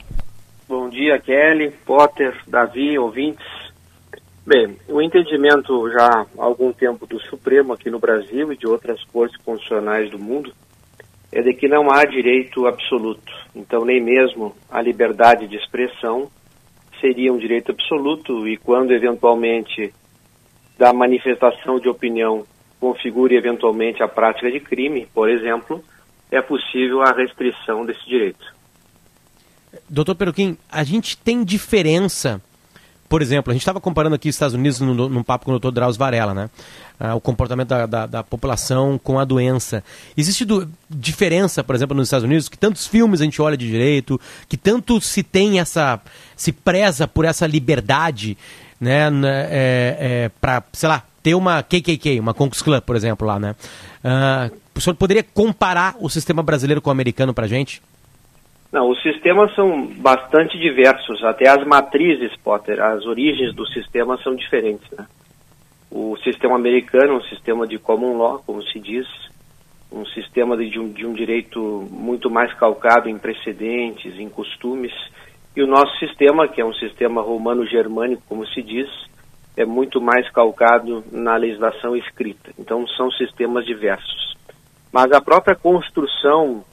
[0.67, 3.58] Bom dia, Kelly, Potter, Davi, ouvintes.
[4.49, 8.99] Bem, o entendimento já há algum tempo do Supremo aqui no Brasil e de outras
[9.03, 10.51] cortes constitucionais do mundo
[11.31, 13.31] é de que não há direito absoluto.
[13.55, 16.31] Então, nem mesmo a liberdade de expressão
[16.99, 19.93] seria um direito absoluto e quando eventualmente
[20.79, 22.43] da manifestação de opinião
[22.79, 25.83] configure eventualmente a prática de crime, por exemplo,
[26.31, 28.43] é possível a restrição desse direito.
[29.87, 32.41] Doutor Peruquim, a gente tem diferença
[33.09, 35.59] por exemplo, a gente estava comparando aqui os Estados Unidos num, num papo com o
[35.59, 35.71] Dr.
[35.71, 36.49] Drauzio Varela, né?
[36.99, 39.83] Ah, o comportamento da, da, da, população com a doença.
[40.15, 43.67] Existe do, diferença, por exemplo, nos Estados Unidos, que tantos filmes a gente olha de
[43.67, 45.99] direito, que tanto se tem essa.
[46.35, 48.37] se preza por essa liberdade,
[48.79, 49.09] né?
[49.23, 53.55] É, é, para, sei lá, ter uma KKK, uma Conquist Club, por exemplo, lá, né?
[54.03, 57.81] Ah, o senhor poderia comparar o sistema brasileiro com o americano para gente?
[58.71, 64.35] Não, os sistemas são bastante diversos, até as matrizes, Potter, as origens do sistema são
[64.35, 64.89] diferentes.
[64.91, 65.07] Né?
[65.89, 69.07] O sistema americano um sistema de common law, como se diz,
[69.91, 74.93] um sistema de um, de um direito muito mais calcado em precedentes, em costumes,
[75.55, 78.87] e o nosso sistema, que é um sistema romano-germânico, como se diz,
[79.57, 82.51] é muito mais calcado na legislação escrita.
[82.57, 84.37] Então, são sistemas diversos.
[84.93, 86.63] Mas a própria construção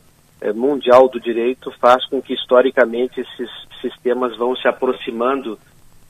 [0.55, 5.59] mundial do direito faz com que historicamente esses sistemas vão se aproximando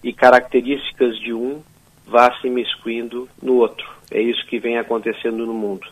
[0.03, 1.63] e características de um
[2.07, 3.89] vá se miscuindo no outro.
[4.11, 5.87] É isso que vem acontecendo no mundo.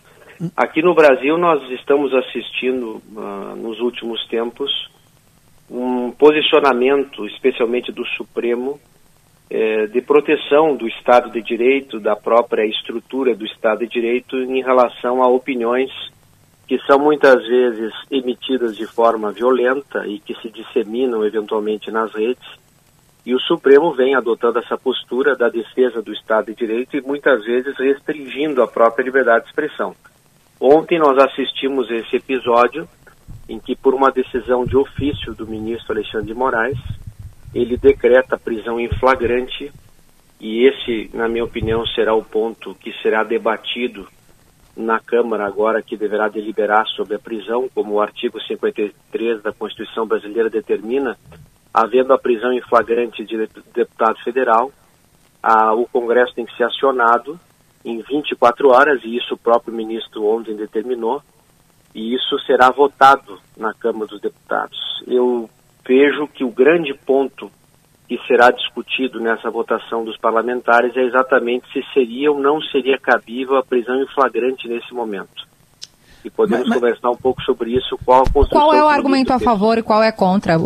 [0.56, 4.70] Aqui no Brasil nós estamos assistindo uh, nos últimos tempos
[5.70, 8.78] um posicionamento, especialmente do Supremo,
[9.50, 14.62] eh, de proteção do Estado de Direito, da própria estrutura do Estado de Direito em
[14.62, 15.90] relação a opiniões
[16.66, 22.44] que são muitas vezes emitidas de forma violenta e que se disseminam eventualmente nas redes.
[23.26, 27.44] E o Supremo vem adotando essa postura da defesa do Estado de Direito e muitas
[27.44, 29.94] vezes restringindo a própria liberdade de expressão.
[30.60, 32.88] Ontem nós assistimos esse episódio
[33.48, 36.78] em que, por uma decisão de ofício do ministro Alexandre de Moraes,
[37.54, 39.70] ele decreta prisão em flagrante
[40.40, 44.06] e esse, na minha opinião, será o ponto que será debatido
[44.76, 50.06] na Câmara agora que deverá deliberar sobre a prisão, como o artigo 53 da Constituição
[50.06, 51.16] Brasileira determina,
[51.72, 54.72] havendo a prisão em flagrante de deputado federal,
[55.42, 57.38] a, o Congresso tem que ser acionado
[57.84, 61.22] em 24 horas, e isso o próprio ministro ontem determinou,
[61.94, 64.78] E isso será votado na Câmara dos Deputados.
[65.06, 65.48] Eu
[65.86, 67.50] vejo que o grande ponto
[68.08, 73.56] que será discutido nessa votação dos parlamentares é exatamente se seria ou não seria cabível
[73.56, 75.53] a prisão em flagrante nesse momento
[76.24, 77.98] e podemos mas, conversar um pouco sobre isso.
[78.04, 80.58] Qual, qual é o argumento a favor e qual é contra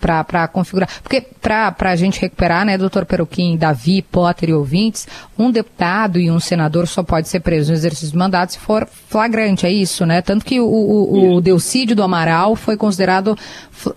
[0.00, 0.88] para configurar?
[1.02, 5.06] Porque para a gente recuperar, né, doutor Peruquim, Davi, Potter e ouvintes,
[5.38, 8.86] um deputado e um senador só pode ser preso no exercício do mandato se for
[8.86, 10.22] flagrante, é isso, né?
[10.22, 13.36] Tanto que o, o, o Delcídio do Amaral foi considerado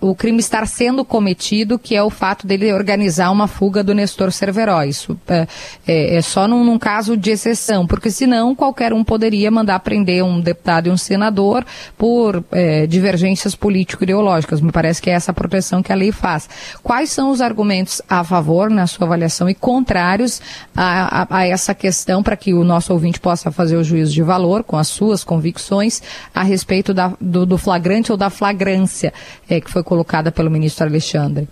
[0.00, 4.32] o crime estar sendo cometido, que é o fato dele organizar uma fuga do Nestor
[4.32, 4.82] Cerveró.
[4.82, 5.46] Isso é,
[5.86, 10.24] é, é só num, num, caso de exceção, porque senão qualquer um poderia mandar prender
[10.24, 11.64] um deputado e um senador
[11.96, 14.60] por é, divergências político-ideológicas.
[14.60, 16.48] Me parece que é essa proteção que a lei faz.
[16.82, 20.40] Quais são os argumentos a favor, na sua avaliação, e contrários
[20.76, 24.22] a, a, a essa questão, para que o nosso ouvinte possa fazer o juízo de
[24.22, 26.02] valor com as suas convicções
[26.34, 29.12] a respeito da, do, do, flagrante ou da flagrância
[29.48, 31.48] é, que foi colocada pelo ministro Alexandre.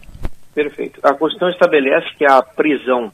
[0.54, 1.00] Perfeito.
[1.02, 3.10] A Constituição estabelece que a prisão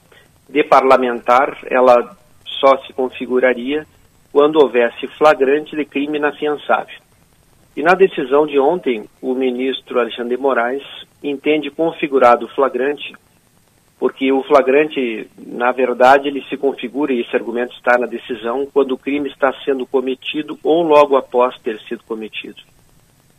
[0.49, 2.17] de parlamentar ela
[2.61, 3.87] só se configuraria
[4.33, 7.01] quando houvesse flagrante de crime inafiançável.
[7.77, 10.83] E na decisão de ontem, o ministro Alexandre de Moraes
[11.23, 13.15] entende configurado o flagrante,
[13.99, 18.93] porque o flagrante, na verdade, ele se configura, e esse argumento está na decisão, quando
[18.93, 22.61] o crime está sendo cometido ou logo após ter sido cometido.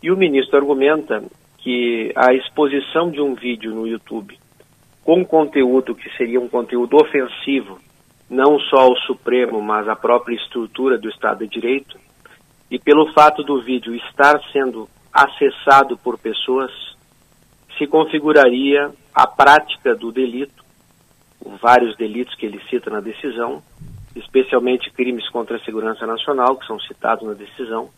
[0.01, 1.23] E o ministro argumenta
[1.57, 4.37] que a exposição de um vídeo no YouTube
[5.03, 7.79] com conteúdo que seria um conteúdo ofensivo,
[8.29, 11.97] não só ao Supremo, mas à própria estrutura do Estado de Direito,
[12.69, 16.71] e pelo fato do vídeo estar sendo acessado por pessoas,
[17.77, 20.63] se configuraria a prática do delito,
[21.59, 23.63] vários delitos que ele cita na decisão,
[24.15, 27.89] especialmente crimes contra a segurança nacional, que são citados na decisão,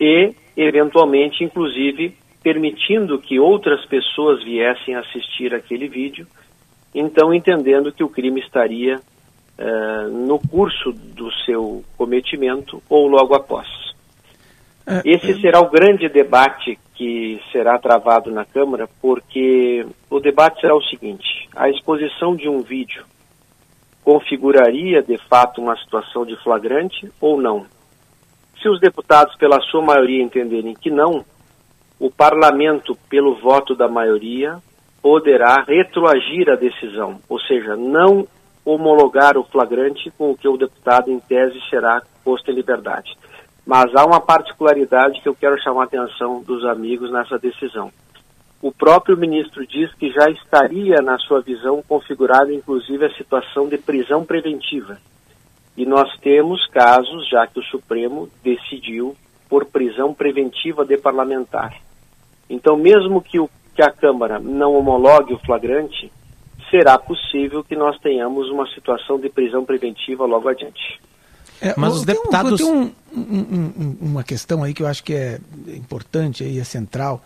[0.00, 6.26] e, eventualmente, inclusive, permitindo que outras pessoas viessem assistir aquele vídeo,
[6.94, 9.00] então entendendo que o crime estaria
[9.58, 13.66] uh, no curso do seu cometimento ou logo após.
[14.86, 15.40] É, Esse é.
[15.40, 21.48] será o grande debate que será travado na Câmara, porque o debate será o seguinte:
[21.54, 23.04] a exposição de um vídeo
[24.04, 27.66] configuraria de fato uma situação de flagrante ou não?
[28.62, 31.24] Se os deputados, pela sua maioria, entenderem que não,
[31.98, 34.58] o parlamento, pelo voto da maioria,
[35.02, 38.26] poderá retroagir a decisão, ou seja, não
[38.66, 43.16] homologar o flagrante com o que o deputado, em tese, será posto em liberdade.
[43.64, 47.92] Mas há uma particularidade que eu quero chamar a atenção dos amigos nessa decisão.
[48.60, 53.78] O próprio ministro diz que já estaria, na sua visão, configurada inclusive a situação de
[53.78, 54.98] prisão preventiva.
[55.76, 59.14] E nós temos casos, já que o Supremo decidiu
[59.48, 61.76] por prisão preventiva de parlamentar.
[62.50, 66.10] Então, mesmo que, o, que a Câmara não homologue o flagrante,
[66.70, 71.00] será possível que nós tenhamos uma situação de prisão preventiva logo adiante.
[71.60, 72.60] É, Mas os deputados.
[72.60, 76.64] Tem um, um, um, uma questão aí que eu acho que é importante e é
[76.64, 77.22] central,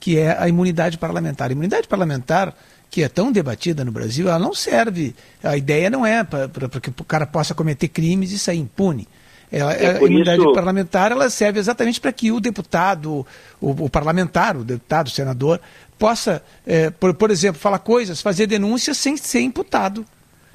[0.00, 1.50] que é a imunidade parlamentar.
[1.50, 2.54] A imunidade parlamentar,
[2.90, 5.14] que é tão debatida no Brasil, ela não serve.
[5.42, 6.48] A ideia não é para
[6.80, 9.06] que o cara possa cometer crimes e sair impune.
[9.52, 10.52] Ela, é a imunidade isso...
[10.52, 13.24] parlamentar ela serve exatamente para que o deputado,
[13.60, 15.60] o, o, parlamentar, o deputado, o senador,
[15.98, 20.04] possa, é, por, por exemplo, falar coisas, fazer denúncias sem ser imputado.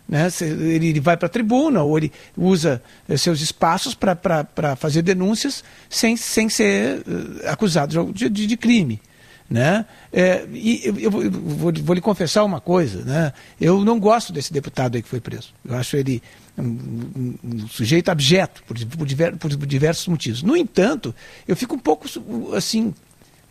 [0.07, 0.27] Né?
[0.41, 6.17] Ele, vai para a tribuna ou ele usa é, seus espaços para fazer denúncias sem,
[6.17, 8.99] sem ser uh, acusado de, de, de crime.
[9.47, 9.85] Né?
[10.11, 13.33] É, e eu, eu, eu vou, vou, lhe confessar uma coisa, né?
[13.59, 15.53] eu não gosto desse deputado aí que foi preso.
[15.67, 16.21] Eu acho ele
[16.57, 20.43] um, um, um sujeito abjeto por, por, diver, por, diversos motivos.
[20.43, 21.15] No entanto,
[21.47, 22.07] eu fico um pouco
[22.55, 22.93] assim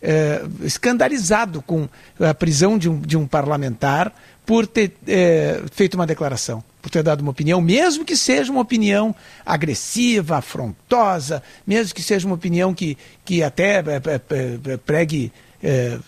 [0.01, 1.87] é, escandalizado com
[2.19, 4.13] a prisão de um, de um parlamentar
[4.45, 8.61] por ter é, feito uma declaração, por ter dado uma opinião, mesmo que seja uma
[8.61, 9.13] opinião
[9.45, 15.31] agressiva, afrontosa, mesmo que seja uma opinião que, que até é, pregue
[15.61, 15.99] é,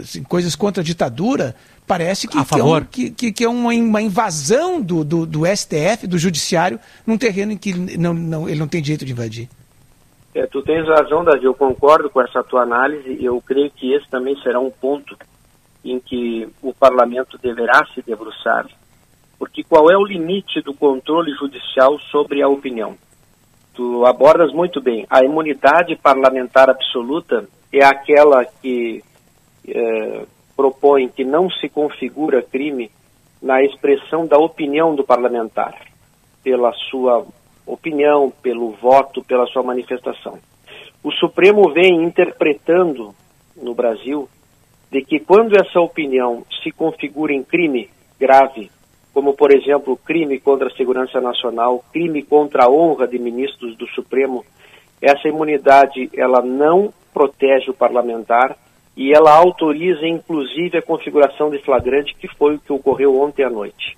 [0.00, 1.54] assim, coisas contra a ditadura,
[1.86, 6.06] parece que, que, é, um, que, que é uma, uma invasão do, do, do, STF,
[6.06, 9.48] do Judiciário, num terreno em que não, não, ele não tem direito de invadir.
[10.34, 14.08] É, tu tens razão, Davi, eu concordo com essa tua análise eu creio que esse
[14.10, 15.16] também será um ponto
[15.84, 18.66] em que o parlamento deverá se debruçar,
[19.38, 22.96] porque qual é o limite do controle judicial sobre a opinião?
[23.74, 29.04] Tu abordas muito bem, a imunidade parlamentar absoluta é aquela que
[29.68, 30.26] é,
[30.56, 32.90] propõe que não se configura crime
[33.40, 35.74] na expressão da opinião do parlamentar,
[36.42, 37.24] pela sua
[37.66, 40.38] opinião, pelo voto, pela sua manifestação.
[41.02, 43.14] O Supremo vem interpretando
[43.56, 44.28] no Brasil
[44.90, 48.70] de que quando essa opinião se configura em crime grave,
[49.12, 53.86] como por exemplo crime contra a segurança nacional, crime contra a honra de ministros do
[53.88, 54.44] Supremo,
[55.00, 58.56] essa imunidade ela não protege o parlamentar
[58.96, 63.50] e ela autoriza inclusive a configuração de flagrante, que foi o que ocorreu ontem à
[63.50, 63.96] noite.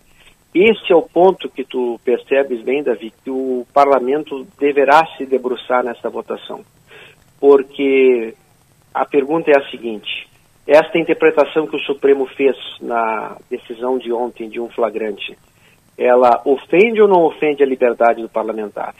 [0.59, 5.85] Esse é o ponto que tu percebes bem, Davi, que o parlamento deverá se debruçar
[5.85, 6.63] nessa votação.
[7.39, 8.35] Porque
[8.95, 10.27] a pergunta é a seguinte:
[10.67, 15.37] esta interpretação que o Supremo fez na decisão de ontem de um flagrante,
[15.99, 18.95] ela ofende ou não ofende a liberdade do parlamentar?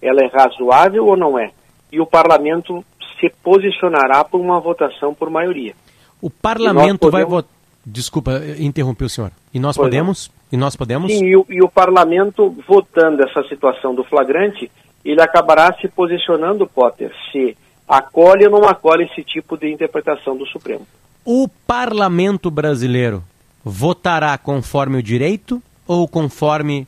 [0.00, 1.50] Ela é razoável ou não é?
[1.90, 2.84] E o parlamento
[3.18, 5.74] se posicionará por uma votação por maioria.
[6.22, 7.10] O parlamento podemos...
[7.10, 7.54] vai votar.
[7.84, 9.30] Desculpa, interrompi o senhor.
[9.52, 10.28] E nós pois podemos?
[10.28, 10.43] Não.
[10.54, 11.10] E nós podemos?
[11.10, 14.70] Sim, e o, e o parlamento votando essa situação do flagrante,
[15.04, 17.56] ele acabará se posicionando, Potter, se
[17.88, 20.86] acolhe ou não acolhe esse tipo de interpretação do Supremo.
[21.24, 23.24] O parlamento brasileiro
[23.64, 26.86] votará conforme o direito ou conforme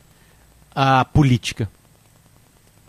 [0.73, 1.69] a política?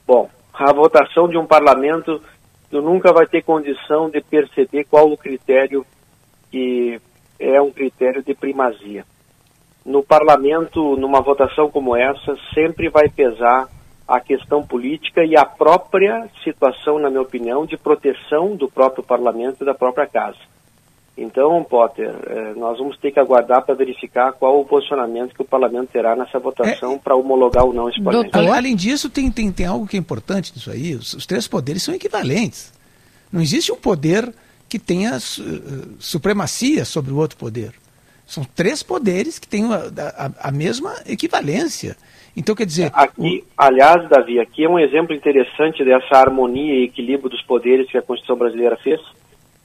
[0.05, 2.21] Bom, a votação de um parlamento
[2.69, 5.83] tu nunca vai ter condição de perceber qual o critério
[6.51, 7.01] que
[7.39, 9.03] é um critério de primazia.
[9.87, 13.69] No parlamento, numa votação como essa, sempre vai pesar
[14.05, 19.61] a questão política e a própria situação, na minha opinião, de proteção do próprio parlamento
[19.61, 20.37] e da própria casa.
[21.17, 25.45] Então, Potter, eh, nós vamos ter que aguardar para verificar qual o posicionamento que o
[25.45, 26.97] parlamento terá nessa votação é...
[26.97, 28.37] para homologar ou não esse parlamento.
[28.37, 30.95] Além disso, tem, tem, tem algo que é importante nisso aí.
[30.95, 32.73] Os, os três poderes são equivalentes.
[33.31, 34.31] Não existe um poder
[34.67, 37.73] que tenha uh, supremacia sobre o outro poder.
[38.27, 39.77] São três poderes que têm a,
[40.15, 41.97] a, a mesma equivalência.
[42.35, 42.91] Então, quer dizer.
[42.93, 47.97] Aqui, aliás, Davi, aqui é um exemplo interessante dessa harmonia e equilíbrio dos poderes que
[47.97, 48.99] a Constituição brasileira fez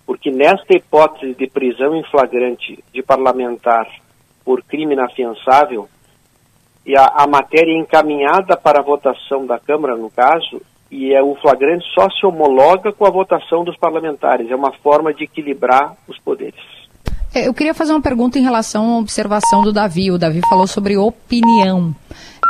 [0.07, 3.87] porque nesta hipótese de prisão em flagrante de parlamentar
[4.45, 5.89] por crime inafiançável,
[6.85, 10.61] e a, a matéria é encaminhada para a votação da Câmara, no caso,
[10.91, 14.51] e é, o flagrante só se homologa com a votação dos parlamentares.
[14.51, 16.61] É uma forma de equilibrar os poderes.
[17.35, 20.11] É, eu queria fazer uma pergunta em relação à observação do Davi.
[20.11, 21.95] O Davi falou sobre opinião.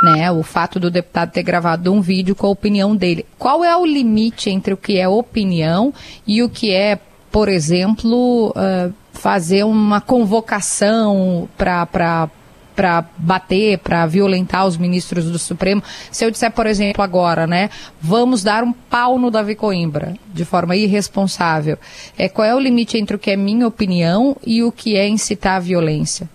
[0.03, 3.25] Né, o fato do deputado ter gravado um vídeo com a opinião dele.
[3.39, 5.93] Qual é o limite entre o que é opinião
[6.27, 6.99] e o que é
[7.33, 12.29] por exemplo, uh, fazer uma convocação para
[12.75, 15.81] para bater, para violentar os ministros do Supremo.
[16.11, 17.69] Se eu disser, por exemplo, agora, né,
[18.01, 21.77] vamos dar um pau no Davi Coimbra, de forma irresponsável,
[22.17, 25.07] é, qual é o limite entre o que é minha opinião e o que é
[25.07, 26.29] incitar a violência?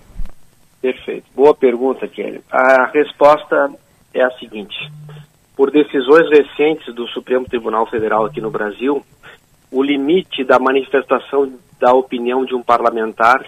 [0.80, 1.26] Perfeito.
[1.34, 2.40] Boa pergunta, Kelly.
[2.50, 3.70] A resposta
[4.14, 4.76] é a seguinte.
[5.56, 9.04] Por decisões recentes do Supremo Tribunal Federal aqui no Brasil,
[9.70, 13.44] o limite da manifestação da opinião de um parlamentar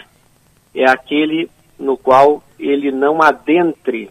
[0.74, 4.10] é aquele no qual ele não adentre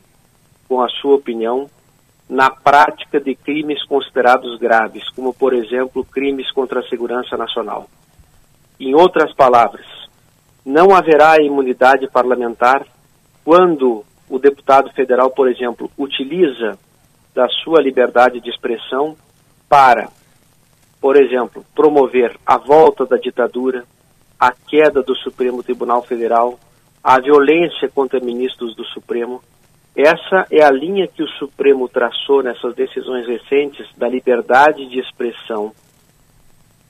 [0.67, 1.69] com a sua opinião
[2.27, 7.87] na prática de crimes considerados graves, como, por exemplo, crimes contra a segurança nacional.
[8.79, 9.85] Em outras palavras,
[10.65, 12.85] não haverá imunidade parlamentar
[13.43, 16.77] quando o deputado federal, por exemplo, utiliza
[17.33, 19.15] da sua liberdade de expressão
[19.67, 20.09] para
[21.01, 23.83] por exemplo, promover a volta da ditadura,
[24.39, 26.59] a queda do Supremo Tribunal Federal,
[27.03, 29.41] a violência contra ministros do Supremo.
[29.95, 35.73] Essa é a linha que o Supremo traçou nessas decisões recentes da liberdade de expressão,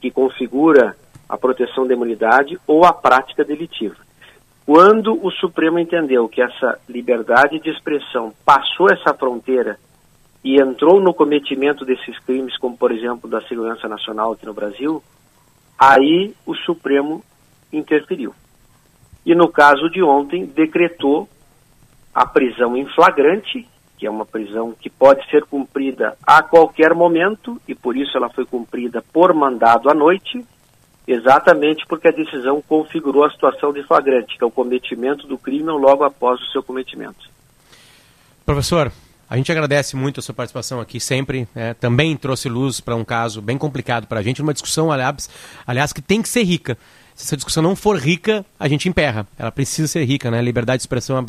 [0.01, 0.95] que configura
[1.27, 3.95] a proteção da imunidade ou a prática delitiva.
[4.65, 9.79] Quando o Supremo entendeu que essa liberdade de expressão passou essa fronteira
[10.43, 15.03] e entrou no cometimento desses crimes, como por exemplo da segurança nacional aqui no Brasil,
[15.77, 17.23] aí o Supremo
[17.73, 18.33] interferiu.
[19.25, 21.27] E no caso de ontem, decretou
[22.13, 23.67] a prisão em flagrante,
[23.97, 28.29] que é uma prisão que pode ser cumprida a qualquer momento, e por isso ela
[28.29, 30.43] foi cumprida por mandado à noite,
[31.07, 35.69] exatamente porque a decisão configurou a situação de flagrante, que é o cometimento do crime
[35.71, 37.29] logo após o seu cometimento.
[38.45, 38.91] Professor,
[39.29, 41.47] a gente agradece muito a sua participação aqui sempre.
[41.55, 45.29] É, também trouxe luz para um caso bem complicado para a gente, uma discussão, aliás,
[45.67, 46.75] aliás, que tem que ser rica.
[47.19, 49.27] Se essa discussão não for rica, a gente emperra.
[49.37, 50.41] Ela precisa ser rica, né?
[50.41, 51.25] Liberdade de expressão é,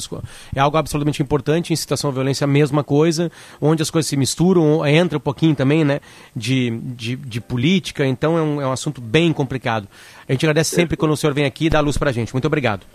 [0.54, 1.72] é algo absolutamente importante.
[1.72, 3.28] Em situação à violência, a mesma coisa.
[3.60, 5.98] Onde as coisas se misturam, entra um pouquinho também, né?
[6.34, 8.06] De, de, de política.
[8.06, 9.88] Então é um, é um assunto bem complicado.
[10.28, 12.32] A gente agradece sempre quando o senhor vem aqui e dá luz para a gente.
[12.32, 12.86] Muito obrigado.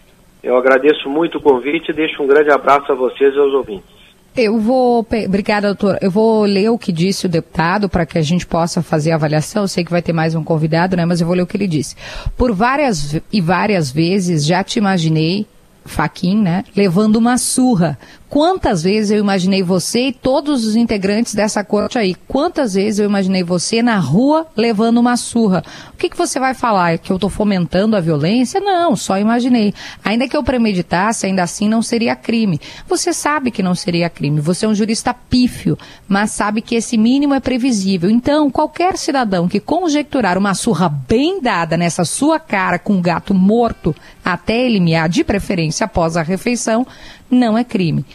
[0.41, 3.94] Eu agradeço muito o convite e deixo um grande abraço a vocês e aos ouvintes.
[4.35, 4.99] Eu vou.
[5.25, 5.97] Obrigada, doutor.
[6.01, 9.15] Eu vou ler o que disse o deputado para que a gente possa fazer a
[9.15, 9.63] avaliação.
[9.63, 11.05] Eu sei que vai ter mais um convidado, né?
[11.05, 11.95] Mas eu vou ler o que ele disse.
[12.35, 15.47] Por várias e várias vezes já te imaginei,
[15.85, 16.65] Faquin, né?
[16.75, 17.97] Levando uma surra
[18.29, 22.15] Quantas vezes eu imaginei você e todos os integrantes dessa corte aí?
[22.27, 25.63] Quantas vezes eu imaginei você na rua levando uma surra?
[25.93, 26.97] O que, que você vai falar?
[26.97, 28.59] Que eu estou fomentando a violência?
[28.59, 29.73] Não, só imaginei.
[30.03, 32.59] Ainda que eu premeditasse, ainda assim não seria crime.
[32.87, 34.41] Você sabe que não seria crime.
[34.41, 38.09] Você é um jurista pífio, mas sabe que esse mínimo é previsível.
[38.09, 43.33] Então, qualquer cidadão que conjecturar uma surra bem dada nessa sua cara com um gato
[43.33, 46.85] morto até ele mear, de preferência após a refeição,
[47.29, 48.05] não é crime.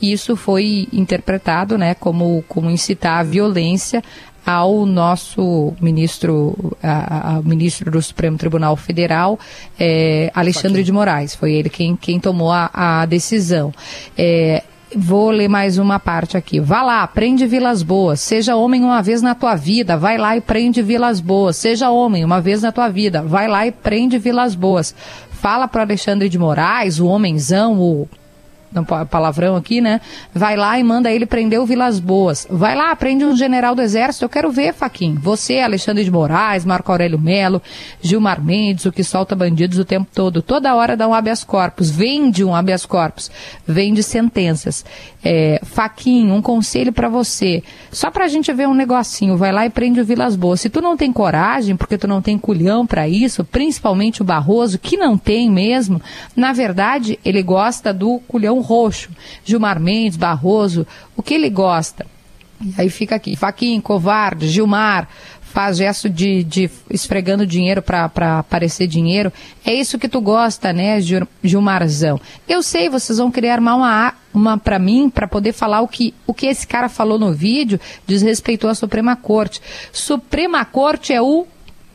[0.00, 4.02] Isso foi interpretado né, como, como incitar a violência
[4.46, 9.38] ao nosso ministro, ao ministro do Supremo Tribunal Federal,
[9.78, 11.34] é, Alexandre de Moraes.
[11.34, 13.72] Foi ele quem, quem tomou a, a decisão.
[14.16, 14.62] É,
[14.96, 16.58] Vou ler mais uma parte aqui.
[16.58, 18.20] Vá lá, prende Vilas Boas.
[18.20, 19.96] Seja homem uma vez na tua vida.
[19.96, 21.56] Vai lá e prende Vilas Boas.
[21.56, 23.22] Seja homem uma vez na tua vida.
[23.22, 24.92] Vai lá e prende Vilas Boas.
[25.30, 28.08] Fala para Alexandre de Moraes, o homenzão, o
[29.10, 30.00] palavrão aqui, né?
[30.32, 32.46] Vai lá e manda ele prender o Vilas Boas.
[32.48, 34.24] Vai lá, prende um general do exército.
[34.24, 35.14] Eu quero ver, Faquin.
[35.14, 37.60] Você, Alexandre de Moraes, Marco Aurélio Melo,
[38.00, 40.42] Gilmar Mendes, o que solta bandidos o tempo todo.
[40.42, 41.90] Toda hora dá um habeas corpus.
[41.90, 43.30] Vende um habeas corpus.
[43.66, 44.84] Vende sentenças.
[45.22, 47.62] É, Faquin, um conselho para você.
[47.92, 49.36] Só pra gente ver um negocinho.
[49.36, 50.60] Vai lá e prende o Vilas Boas.
[50.60, 54.78] Se tu não tem coragem, porque tu não tem culhão para isso, principalmente o Barroso,
[54.78, 56.00] que não tem mesmo,
[56.34, 59.10] na verdade, ele gosta do culhão roxo.
[59.44, 62.06] Gilmar Mendes, Barroso, o que ele gosta?
[62.62, 65.08] E aí fica aqui, Faquinho, covarde, Gilmar,
[65.52, 69.32] faz gesto de, de esfregando dinheiro para aparecer dinheiro.
[69.64, 70.98] É isso que tu gosta, né,
[71.42, 72.20] Gilmarzão?
[72.48, 76.14] Eu sei, vocês vão querer armar uma, uma para mim para poder falar o que,
[76.26, 79.60] o que esse cara falou no vídeo desrespeitou a Suprema Corte.
[79.92, 81.46] Suprema Corte é o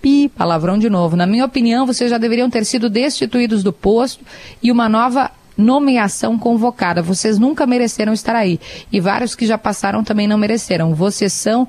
[0.01, 1.15] pi, palavrão de novo.
[1.15, 4.23] Na minha opinião, vocês já deveriam ter sido destituídos do posto
[4.61, 7.01] e uma nova nomeação convocada.
[7.01, 8.59] Vocês nunca mereceram estar aí.
[8.91, 10.93] E vários que já passaram também não mereceram.
[10.93, 11.67] Vocês são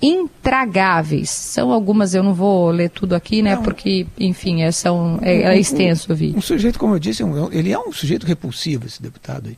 [0.00, 1.30] intragáveis.
[1.30, 3.56] São algumas, eu não vou ler tudo aqui, né?
[3.56, 6.32] Não, porque, enfim, é, são, é, é extenso, Vi.
[6.32, 9.56] Um, um, sujeito, como eu disse, um, ele é um sujeito repulsivo, esse deputado aí.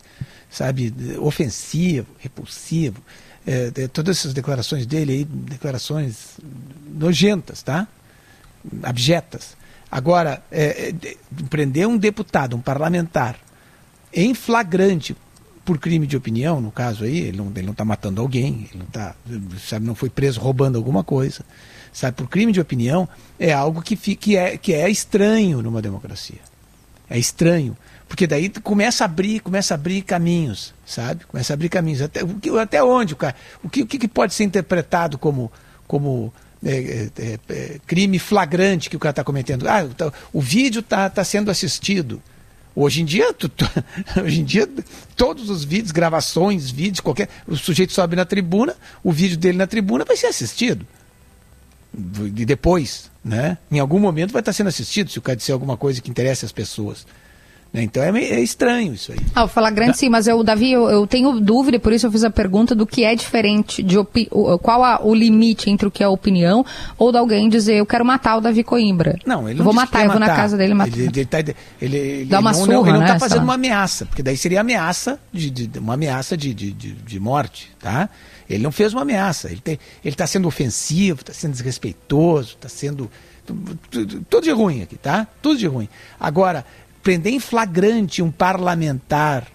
[0.51, 3.03] Sabe, ofensivo, repulsivo.
[3.47, 6.39] É, é, todas essas declarações dele aí, declarações
[6.87, 7.87] nojentas, tá?
[8.83, 9.57] Abjetas.
[9.91, 11.17] Agora, é, é
[11.49, 13.37] prender um deputado, um parlamentar,
[14.13, 15.15] em flagrante
[15.69, 19.15] por crime de opinião, no caso aí, ele não está matando alguém, ele não tá,
[19.69, 21.45] sabe, não foi preso roubando alguma coisa.
[21.93, 23.07] Sabe, por crime de opinião
[23.39, 26.39] é algo que, que, é, que é estranho numa democracia.
[27.11, 27.77] É estranho.
[28.09, 31.27] Porque daí começa a abrir, começa a abrir caminhos, sabe?
[31.27, 32.01] Começa a abrir caminhos.
[32.01, 32.21] Até,
[32.63, 33.37] até onde o cara.
[33.63, 35.53] O que, o que pode ser interpretado como,
[35.87, 36.33] como
[36.65, 39.69] é, é, é, crime flagrante que o cara está cometendo?
[39.69, 42.23] Ah, tá, o vídeo está tá sendo assistido.
[42.81, 43.69] Hoje em dia, tu, tu,
[44.25, 44.69] hoje em dia,
[45.17, 47.29] todos os vídeos, gravações, vídeos, qualquer.
[47.45, 50.87] O sujeito sobe na tribuna, o vídeo dele na tribuna vai ser assistido.
[51.93, 53.59] E depois, né?
[53.69, 56.45] Em algum momento vai estar sendo assistido se o cara disser alguma coisa que interesse
[56.45, 57.05] as pessoas.
[57.73, 57.83] Né?
[57.83, 59.19] Então é, é, estranho isso aí.
[59.35, 59.97] Ah, falar grande da...
[59.99, 62.87] sim, mas eu, Davi, eu, eu, tenho dúvida, por isso eu fiz a pergunta do
[62.87, 63.97] que é diferente, de
[64.63, 66.65] qual a, o limite entre o que é opinião
[66.97, 69.19] ou de alguém dizer eu quero matar o Davi Coimbra.
[69.27, 70.97] Não, ele não vou matar, eu vou na casa dele matar.
[70.97, 73.43] Ele, ele, tá, ele, ele Dá uma não, surra, não, ele não está né, fazendo
[73.43, 77.71] uma ameaça, porque daí seria ameaça de, de uma ameaça de, de, de, de morte,
[77.79, 78.09] tá?
[78.49, 83.11] Ele não fez uma ameaça, ele está sendo ofensivo, está sendo desrespeitoso, está sendo
[84.29, 85.27] tudo de ruim aqui, tá?
[85.43, 85.89] Tudo de ruim.
[86.19, 86.65] Agora,
[87.09, 89.47] prender em flagrante um parlamentar,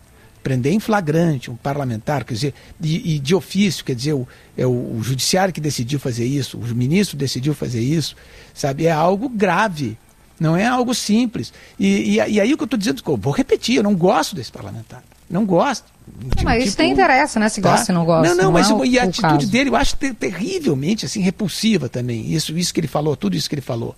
[0.41, 4.28] prender em flagrante um parlamentar, quer dizer, e, e de ofício, quer dizer, o,
[4.58, 8.16] é o, o, judiciário que decidiu fazer isso, o ministro decidiu fazer isso,
[8.56, 9.95] sabe, é algo grave,
[10.39, 11.54] não é algo simples.
[11.78, 14.51] E, e, e aí o que eu estou dizendo, vou repetir, eu não gosto desse
[14.51, 15.86] parlamentar, não gosto.
[16.08, 17.49] De, mas tipo, isso tem interesse, né?
[17.49, 17.70] Se tá?
[17.70, 18.30] gosta, se não gosta.
[18.30, 19.51] Não, não, não mas é o, e a atitude caso.
[19.51, 22.34] dele eu acho ter, terrivelmente assim repulsiva também.
[22.34, 23.95] Isso, isso que ele falou, tudo isso que ele falou.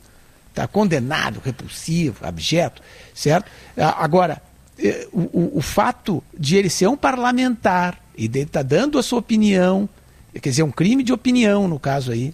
[0.56, 2.82] Tá condenado, repulsivo, abjeto
[3.16, 3.50] certo?
[3.78, 4.42] Agora,
[4.78, 9.04] é, o, o, fato de ele ser um parlamentar e dele estar tá dando a
[9.04, 9.88] sua opinião,
[10.34, 12.34] quer dizer, um crime de opinião no caso aí,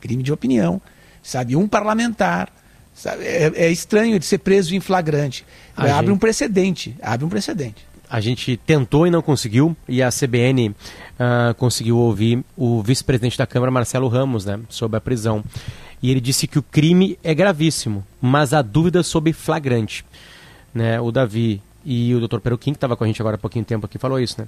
[0.00, 0.80] crime de opinião,
[1.22, 1.56] sabe?
[1.56, 2.48] Um parlamentar,
[2.94, 3.24] sabe?
[3.24, 5.44] É, é estranho de ser preso em flagrante.
[5.76, 6.10] A abre gente...
[6.10, 7.90] um precedente, abre um precedente.
[8.08, 10.74] A gente tentou e não conseguiu, e a CBN uh,
[11.16, 15.44] ah, conseguiu ouvir o vice-presidente da Câmara, Marcelo Ramos, né, sobre a prisão.
[16.02, 20.04] E ele disse que o crime é gravíssimo, mas há dúvidas sobre flagrante.
[20.72, 21.00] Né?
[21.00, 22.40] O Davi E o Dr.
[22.40, 24.46] Peruquim, que estava com a gente agora há pouquinho tempo aqui, falou isso, né?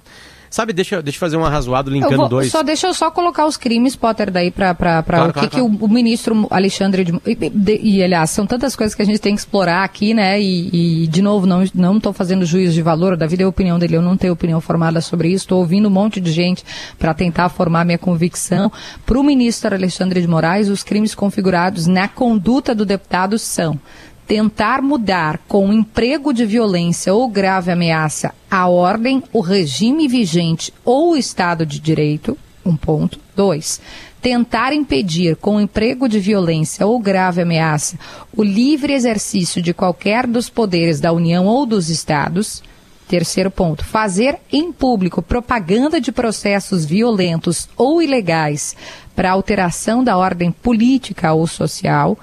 [0.49, 2.51] Sabe, deixa, deixa eu fazer um arrazoado Eu linkando vou- dois.
[2.51, 5.59] Só deixa eu só colocar os crimes, Potter, daí para Claro, o que, claro, que
[5.61, 9.19] o, o ministro Alexandre de, e, de- e, aliás, são tantas coisas que a gente
[9.19, 10.39] tem que explorar aqui, né?
[10.39, 13.49] E, e, de novo, não não estou fazendo juízo de valor, o Davi deu a
[13.49, 16.63] opinião dele, eu não tenho opinião formada sobre isso, estou ouvindo um monte de gente
[16.99, 18.71] para tentar formar minha convicção.
[19.05, 23.79] Para o ministro Alexandre de Moraes, os crimes configurados na conduta do deputado são
[24.27, 31.11] tentar mudar com emprego de violência ou grave ameaça a ordem, o regime vigente ou
[31.11, 33.19] o Estado de Direito, um ponto.
[33.35, 33.81] Dois,
[34.21, 37.97] tentar impedir com emprego de violência ou grave ameaça
[38.35, 42.63] o livre exercício de qualquer dos poderes da União ou dos Estados.
[43.07, 48.75] Terceiro ponto, fazer em público propaganda de processos violentos ou ilegais
[49.13, 52.17] para alteração da ordem política ou social.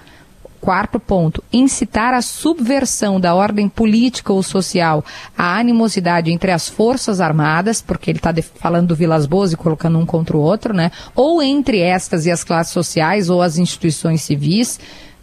[0.60, 5.02] Quarto ponto, incitar a subversão da ordem política ou social,
[5.36, 9.98] a animosidade entre as forças armadas, porque ele está falando do Vilas Boas e colocando
[9.98, 10.92] um contra o outro, né?
[11.14, 14.78] Ou entre estas e as classes sociais ou as instituições civis.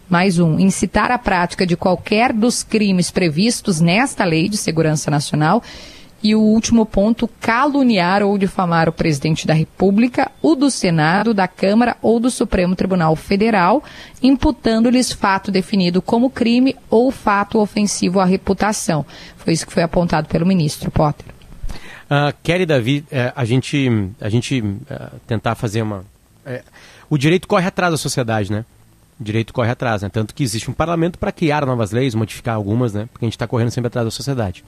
[0.09, 5.61] Mais um, incitar a prática de qualquer dos crimes previstos nesta Lei de Segurança Nacional.
[6.23, 11.47] E o último ponto, caluniar ou difamar o presidente da República, o do Senado, da
[11.47, 13.83] Câmara ou do Supremo Tribunal Federal,
[14.21, 19.05] imputando-lhes fato definido como crime ou fato ofensivo à reputação.
[19.37, 21.25] Foi isso que foi apontado pelo ministro Potter.
[22.09, 23.89] Uh, Kelly Davi, eh, a gente,
[24.21, 26.05] a gente eh, tentar fazer uma.
[26.45, 26.63] eh,
[27.09, 28.63] o direito corre atrás da sociedade, né?
[29.19, 30.09] O direito corre atrás, né?
[30.09, 33.09] Tanto que existe um parlamento para criar novas leis, modificar algumas, né?
[33.11, 34.63] Porque a gente está correndo sempre atrás da sociedade.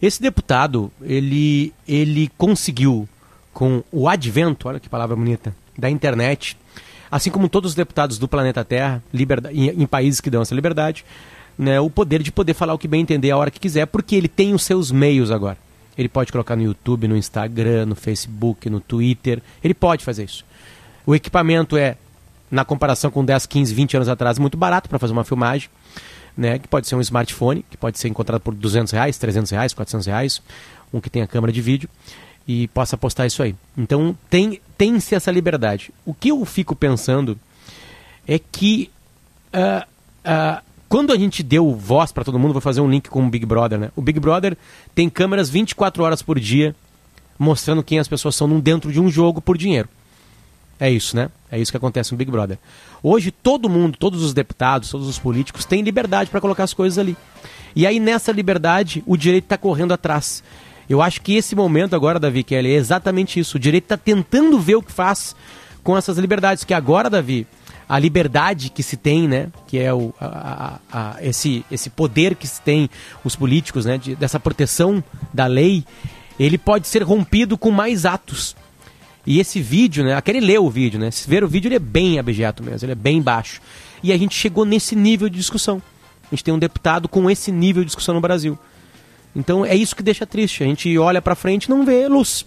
[0.00, 3.08] Esse deputado, ele, ele conseguiu,
[3.52, 6.56] com o advento, olha que palavra bonita, da internet,
[7.10, 9.02] assim como todos os deputados do planeta Terra,
[9.52, 11.04] em, em países que dão essa liberdade,
[11.56, 14.16] né, o poder de poder falar o que bem entender a hora que quiser, porque
[14.16, 15.56] ele tem os seus meios agora.
[15.96, 20.44] Ele pode colocar no YouTube, no Instagram, no Facebook, no Twitter, ele pode fazer isso.
[21.06, 21.96] O equipamento é,
[22.50, 25.68] na comparação com 10, 15, 20 anos atrás, muito barato para fazer uma filmagem
[26.36, 29.72] né, que pode ser um smartphone, que pode ser encontrado por 200 reais, 300 reais,
[29.72, 30.42] 400 reais,
[30.92, 31.88] um que tenha câmera de vídeo
[32.46, 33.54] e possa postar isso aí.
[33.76, 35.92] Então tem tem-se essa liberdade.
[36.04, 37.38] O que eu fico pensando
[38.26, 38.90] é que
[39.52, 39.86] ah,
[40.24, 43.30] ah, quando a gente deu voz para todo mundo, vou fazer um link com o
[43.30, 43.90] Big Brother, né?
[43.96, 44.56] O Big Brother
[44.94, 46.74] tem câmeras 24 horas por dia
[47.38, 49.88] mostrando quem as pessoas são dentro de um jogo por dinheiro.
[50.78, 51.30] É isso, né?
[51.54, 52.58] É isso que acontece no Big Brother.
[53.02, 56.98] Hoje todo mundo, todos os deputados, todos os políticos têm liberdade para colocar as coisas
[56.98, 57.16] ali.
[57.76, 60.42] E aí nessa liberdade o direito está correndo atrás.
[60.88, 63.56] Eu acho que esse momento agora, Davi Kelly, é exatamente isso.
[63.56, 65.34] O direito está tentando ver o que faz
[65.82, 66.62] com essas liberdades.
[66.64, 67.46] Que agora, Davi,
[67.88, 69.48] a liberdade que se tem, né?
[69.66, 72.90] Que é o, a- a- a- esse, esse poder que se tem
[73.24, 73.96] os políticos, né?
[73.96, 75.02] de- dessa proteção
[75.32, 75.84] da lei,
[76.38, 78.54] ele pode ser rompido com mais atos.
[79.26, 80.14] E esse vídeo, né?
[80.14, 81.10] Aquele leu o vídeo, né?
[81.10, 83.60] Se ver o vídeo, ele é bem abjeto mesmo, ele é bem baixo.
[84.02, 85.80] E a gente chegou nesse nível de discussão.
[86.24, 88.58] A gente tem um deputado com esse nível de discussão no Brasil.
[89.34, 90.62] Então é isso que deixa triste.
[90.62, 92.44] A gente olha pra frente e não vê luz.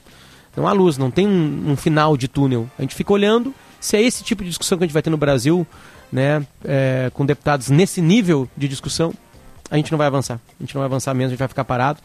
[0.56, 2.70] Não há luz, não tem um, um final de túnel.
[2.78, 3.54] A gente fica olhando.
[3.80, 5.66] Se é esse tipo de discussão que a gente vai ter no Brasil,
[6.12, 6.46] né?
[6.64, 9.14] é, com deputados nesse nível de discussão,
[9.70, 10.40] a gente não vai avançar.
[10.60, 12.00] A gente não vai avançar mesmo, a gente vai ficar parado.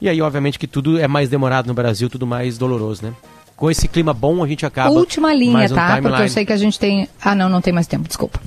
[0.00, 3.14] E aí, obviamente, que tudo é mais demorado no Brasil, tudo mais doloroso, né?
[3.62, 4.90] Com esse clima bom, a gente acaba.
[4.90, 5.82] Última linha, mais um tá?
[5.82, 6.30] Porque eu timeline.
[6.30, 7.08] sei que a gente tem.
[7.20, 8.40] Ah, não, não tem mais tempo, desculpa.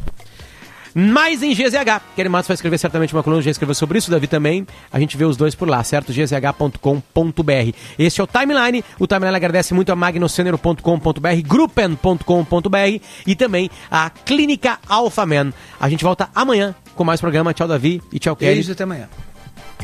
[0.93, 2.01] Mas em GZH.
[2.17, 4.67] Kelly Matos vai escrever certamente uma coluna, já escreveu sobre isso, Davi também.
[4.91, 6.11] A gente vê os dois por lá, certo?
[6.11, 7.75] gzh.com.br.
[7.97, 8.83] Este é o Timeline.
[8.99, 15.53] O Timeline agradece muito a magnocenero.com.br, gruppen.com.br e também a Clínica Alphaman.
[15.79, 17.53] A gente volta amanhã com mais programa.
[17.53, 18.55] Tchau, Davi, e tchau, Kelly.
[18.55, 19.07] Beijo, até amanhã.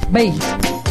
[0.09, 0.90] Beijo.